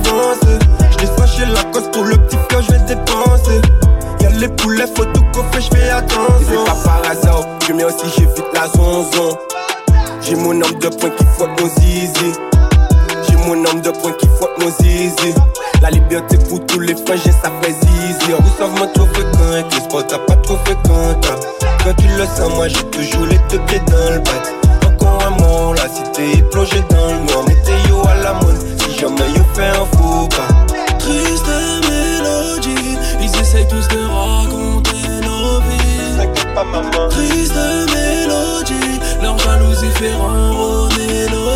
T'avancer. 0.02 0.58
Je 0.92 0.98
laisse 0.98 1.10
fâcher 1.16 1.46
la 1.46 1.62
cause 1.64 1.90
pour 1.92 2.04
le 2.04 2.16
petit 2.16 2.36
que 2.48 2.62
je 2.62 2.72
vais 2.72 2.78
dépenser. 2.80 3.60
Y'a 4.20 4.30
les 4.30 4.48
poulets, 4.48 4.86
faut 4.94 5.04
tout 5.04 5.24
coffrer, 5.32 5.60
je 5.60 5.76
fais 5.76 5.90
attention. 5.90 6.64
Pas 6.64 6.76
par 6.84 7.10
hasard, 7.10 7.46
je 7.66 7.72
mets 7.72 7.84
aussi, 7.84 8.06
j'évite 8.16 8.44
la 8.54 8.66
zonzon. 8.68 9.38
J'ai 10.22 10.34
mon 10.36 10.54
nombre 10.54 10.78
de 10.78 10.88
points 10.88 11.10
qui 11.10 11.24
fouettent 11.36 11.60
nos 11.60 11.68
zizi. 11.80 12.32
J'ai 13.28 13.36
mon 13.36 13.56
nombre 13.56 13.80
de 13.82 13.90
points 13.90 14.12
qui 14.12 14.26
fouettent 14.26 14.58
nos 14.58 14.70
zizi. 14.70 15.34
La 15.80 15.90
liberté 15.90 16.36
pour 16.48 16.64
tous 16.66 16.80
les 16.80 16.94
frangins, 16.94 17.32
ça 17.42 17.50
fait 17.62 17.72
zizi. 17.72 18.32
Vous 18.32 18.58
savez, 18.58 18.78
moi 18.78 18.88
trop 18.94 19.06
fréquent, 19.06 19.68
les 19.70 19.80
spots, 19.80 20.02
t'as 20.02 20.18
pas 20.18 20.36
trop 20.36 20.56
fréquent. 20.64 21.20
Quand 21.84 21.94
tu 21.96 22.08
le 22.08 22.24
sens, 22.24 22.54
moi 22.56 22.68
j'ai 22.68 22.82
toujours 22.90 23.26
les 23.26 23.38
deux 23.50 23.60
pieds 23.66 23.80
dans 23.90 24.14
le 24.14 24.18
bat. 24.18 24.88
Encore 24.88 25.22
un 25.24 25.30
mot, 25.30 25.72
la 25.74 25.88
cité 25.88 26.38
est 26.38 26.50
plongée 26.50 26.82
dans 26.90 27.06
le 27.06 27.20
noir. 27.20 27.44
Météo 27.46 28.02
à 28.08 28.14
la 28.16 28.40
si 28.40 28.57
jamais 28.98 29.30
you 29.36 29.44
fait 29.54 29.68
un 29.68 29.86
faux 29.96 30.28
pas. 30.28 30.48
Triste 30.98 31.46
mélodie, 31.88 32.98
ils 33.20 33.40
essayent 33.40 33.68
tous 33.68 33.86
de 33.88 34.04
raconter 34.06 35.08
nos 35.22 35.60
vies. 35.60 36.16
T'inquiète 36.16 36.54
pas, 36.54 36.64
maman. 36.64 37.08
Triste 37.08 37.54
mélodie, 37.54 39.00
leur 39.22 39.38
jalousie 39.38 39.90
fait 39.94 40.14
ronronner 40.14 41.26
nos. 41.30 41.48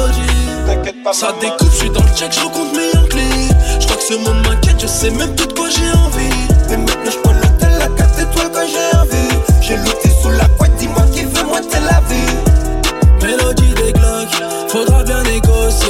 T'inquiète 0.66 0.96
Ça 1.12 1.32
découpe, 1.40 1.70
je 1.70 1.76
suis 1.76 1.90
dans 1.90 2.02
le 2.02 2.14
check, 2.16 2.32
je 2.32 2.44
compte 2.44 2.72
mes 2.74 2.92
Yankees. 2.94 3.48
Je 3.80 3.86
crois 3.86 3.96
que 3.96 4.02
ce 4.02 4.14
monde 4.14 4.46
m'inquiète, 4.46 4.80
je 4.80 4.86
sais 4.86 5.10
même 5.10 5.34
plus 5.34 5.46
de 5.46 5.52
quoi 5.52 5.68
j'ai 5.68 5.90
envie. 5.98 6.72
Et 6.72 6.76
maintenant 6.76 7.10
je 7.10 7.18
prends 7.18 7.32
l'hôtel, 7.32 7.72
la 7.78 7.88
4 7.88 8.20
étoiles 8.20 8.50
que 8.52 8.66
j'ai 8.68 8.98
envie. 8.98 9.34
J'ai 9.60 9.76
looté 9.76 10.10
sous 10.22 10.30
la 10.30 10.48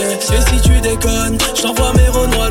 Et 0.00 0.50
si 0.50 0.61
tu 0.62 0.81
déconnes, 0.81 1.38
je 1.55 1.62
t'envoie 1.62 1.92
mes 1.94 2.09
Renois 2.09 2.48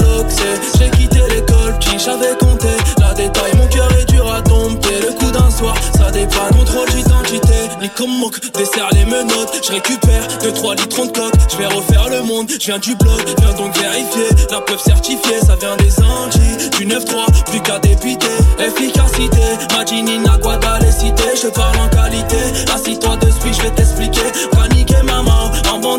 J'ai 0.77 0.89
quitté 0.91 1.19
l'école, 1.30 1.75
j'avais 1.97 2.36
compté. 2.39 2.67
La 2.99 3.13
détail, 3.13 3.51
mon 3.58 3.67
cœur 3.67 3.91
est 3.99 4.06
dur 4.06 4.32
à 4.32 4.41
tomber. 4.41 4.99
Le 5.01 5.13
coup 5.13 5.32
d'un 5.32 5.49
soir, 5.49 5.75
ça 5.97 6.12
dépanne, 6.12 6.51
contrôle 6.51 6.89
d'identité. 6.89 7.69
Ni 7.82 7.89
comme 7.89 8.17
moque, 8.19 8.39
dessert 8.54 8.89
les 8.93 9.06
menottes. 9.06 9.62
Je 9.63 9.71
récupère 9.71 10.27
2-3 10.41 10.77
litres 10.77 11.06
de 11.06 11.12
coque. 11.12 11.34
Je 11.51 11.58
vais 11.58 11.65
refaire 11.65 12.10
le 12.10 12.21
monde, 12.21 12.49
je 12.49 12.65
viens 12.65 12.80
du 12.80 12.95
blog. 12.95 13.21
Viens 13.39 13.54
donc 13.54 13.77
vérifier 13.77 14.30
la 14.49 14.62
preuve 14.62 14.80
certifiée. 14.80 15.39
Ça 15.45 15.56
vient 15.56 15.75
des 15.77 15.93
Antilles, 16.04 16.69
du 16.77 16.86
9-3, 16.86 17.49
plus 17.49 17.62
qu'à 17.62 17.80
dépiter. 17.80 18.27
Efficacité, 18.60 19.41
Madinina, 19.75 20.38
Guada, 20.38 20.80
les 20.80 20.91
cités. 20.91 21.36
Je 21.41 21.47
parle 21.47 21.77
en 21.77 21.89
qualité. 21.89 22.38
Assis-toi 22.73 23.17
de 23.17 23.32
suite, 23.32 23.56
je 23.58 23.62
vais 23.63 23.71
t'expliquer. 23.71 24.21
Paniquer 24.51 25.04
maman, 25.04 25.40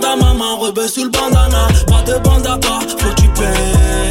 à 0.01 0.17
maman, 0.17 0.59
rebeu 0.59 0.89
sous 0.89 1.05
le 1.05 1.11
bandana. 1.11 1.69
Pas 1.87 2.03
de 2.03 2.19
bande 2.19 2.47
à 2.47 2.57
part, 2.59 2.83
faut 2.83 2.97
que 2.97 3.15
tu 3.21 3.29
payes. 3.29 4.11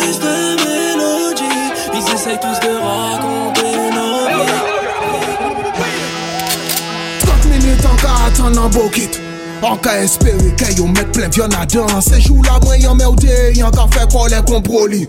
Triste 0.00 0.22
mélodie, 0.22 1.44
ils 1.94 2.14
essayent 2.14 2.40
tous 2.40 2.60
de 2.66 2.72
raconter 2.74 3.76
nos 3.94 4.26
vies. 4.44 4.70
30 7.20 7.44
minutes 7.46 7.86
en 7.86 7.96
cas 7.96 8.26
attendre 8.26 8.64
en 8.64 8.68
bokit 8.68 9.20
An 9.62 9.76
ka 9.84 9.92
espere 10.00 10.54
ke 10.56 10.70
yo 10.78 10.86
met 10.88 11.10
plen 11.12 11.32
vyon 11.34 11.52
a 11.58 11.66
dan 11.68 12.00
Se 12.00 12.16
jou 12.22 12.40
la 12.46 12.56
mwen 12.64 12.80
yon 12.80 12.96
merde, 12.96 13.34
yon 13.58 13.72
ka 13.74 13.84
fe 13.92 14.06
kon 14.12 14.30
le 14.32 14.40
kompro 14.48 14.86
li 14.88 15.02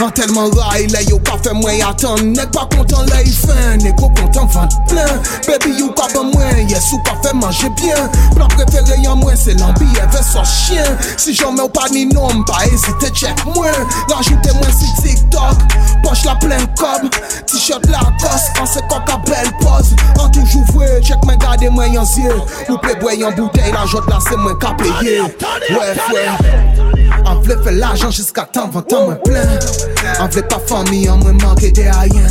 An 0.00 0.08
telman 0.16 0.48
ray 0.56 0.86
le 0.86 1.00
yo 1.10 1.18
ka 1.18 1.36
fe 1.44 1.52
mwen 1.52 1.82
atan. 1.84 2.32
Nek 2.32 2.52
pa 2.56 2.64
kontan 2.72 3.04
le 3.10 3.18
yi 3.20 3.32
fin. 3.36 3.76
nek 3.84 4.00
yo 4.00 4.08
kontan 4.16 4.48
fan 4.48 4.68
plen 4.88 5.20
Baby 5.46 5.76
you 5.76 5.92
ka 5.92 6.08
ban 6.14 6.30
mwen, 6.32 6.68
yes 6.70 6.88
ou 6.94 7.02
ka 7.04 7.12
fe 7.20 7.34
manje 7.36 7.68
bien. 7.76 8.08
Plan 8.32 8.48
prefere 8.56 8.96
yon 9.04 9.20
mwen 9.20 9.36
se 9.36 9.52
lan 9.60 9.74
biye 9.76 10.06
ve 10.08 10.22
so 10.24 10.40
chien. 10.48 10.88
Si 11.20 11.34
jome 11.34 11.60
ou 11.60 11.68
pa 11.68 11.84
ni 11.92 12.06
nom, 12.06 12.44
pa 12.48 12.64
ezite 12.70 13.12
check 13.12 13.44
mwen. 13.44 13.76
Rajoute 14.08 14.56
mwen 14.56 14.72
si 14.72 14.88
tiktok, 15.02 15.60
Poche 16.02 16.24
la 16.24 16.34
plen 16.40 16.64
kob 16.80 17.04
T-shirt 17.46 17.84
la 17.92 18.00
kos, 18.22 18.48
an 18.56 18.66
se 18.66 18.80
kok 18.88 19.12
a 19.12 19.20
bel 19.28 19.52
pose. 19.60 19.92
Gade 21.50 21.70
mwen 21.70 21.94
yon 21.94 22.06
zye 22.06 22.32
Ou 22.68 22.78
pe 22.78 22.94
bwe 23.00 23.18
yon 23.20 23.34
bouteille, 23.36 23.72
la 23.74 23.86
jot 23.86 24.06
la 24.10 24.20
se 24.22 24.36
mwen 24.36 24.56
ka 24.62 24.74
peye 24.78 25.20
Ouais, 25.70 25.94
ouais. 26.12 26.90
An 27.26 27.40
vle 27.42 27.56
fe 27.64 27.74
l'ajan 27.76 28.12
jiska 28.14 28.46
tan 28.54 28.70
vantan 28.72 29.06
mwen 29.06 29.18
plen 29.24 29.50
An 30.20 30.30
vle 30.30 30.42
pa 30.48 30.60
fami 30.68 31.06
an 31.10 31.20
mwen 31.22 31.38
manke 31.42 31.70
de 31.74 31.86
ayen 31.90 32.30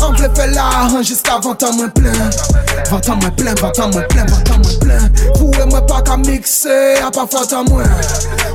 An 0.00 0.14
vle 0.16 0.28
fe 0.36 0.48
l'ajan 0.54 1.04
jiska 1.06 1.38
vantan 1.44 1.76
mwen 1.78 1.92
plen 1.96 2.30
Vantan 2.90 3.20
mwen 3.20 3.34
plen, 3.38 3.54
vantan 3.60 3.92
mwen 3.94 4.06
plen, 4.10 4.26
vantan 4.32 4.62
mwen 4.64 4.78
plen 4.82 5.20
Fouwe 5.38 5.66
mwen 5.70 5.86
pa 5.88 6.00
ka 6.06 6.16
mikse, 6.20 6.78
a 7.04 7.10
pa 7.14 7.26
fata 7.30 7.62
mwen 7.68 7.90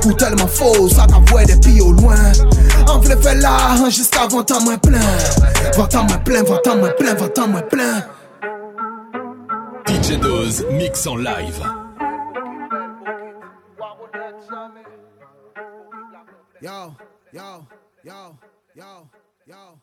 Ou 0.04 0.12
telman 0.20 0.50
fos, 0.50 0.92
sa 0.96 1.08
ka 1.10 1.22
vwe 1.30 1.46
depi 1.48 1.80
au 1.80 1.92
loin. 1.96 2.44
An 2.86 3.00
vle 3.04 3.16
fe 3.24 3.34
l'ajan 3.40 3.90
jiska 3.90 4.28
vantan 4.32 4.66
mwen 4.66 4.80
plen 4.84 5.08
Vantan 5.78 6.06
mwen 6.10 6.22
plen, 6.28 6.46
vantan 6.48 6.84
mwen 6.84 6.94
plen, 7.00 7.18
vantan 7.22 7.52
mwen 7.54 7.66
plen 7.72 8.15
DJ 9.86 10.18
Dose 10.20 10.64
mix 10.72 11.06
en 11.06 11.16
live. 11.16 11.60
Yo, 16.60 16.96
yo, 17.32 17.66
yo, 18.04 18.38
yo, 18.74 19.08
yo. 19.46 19.80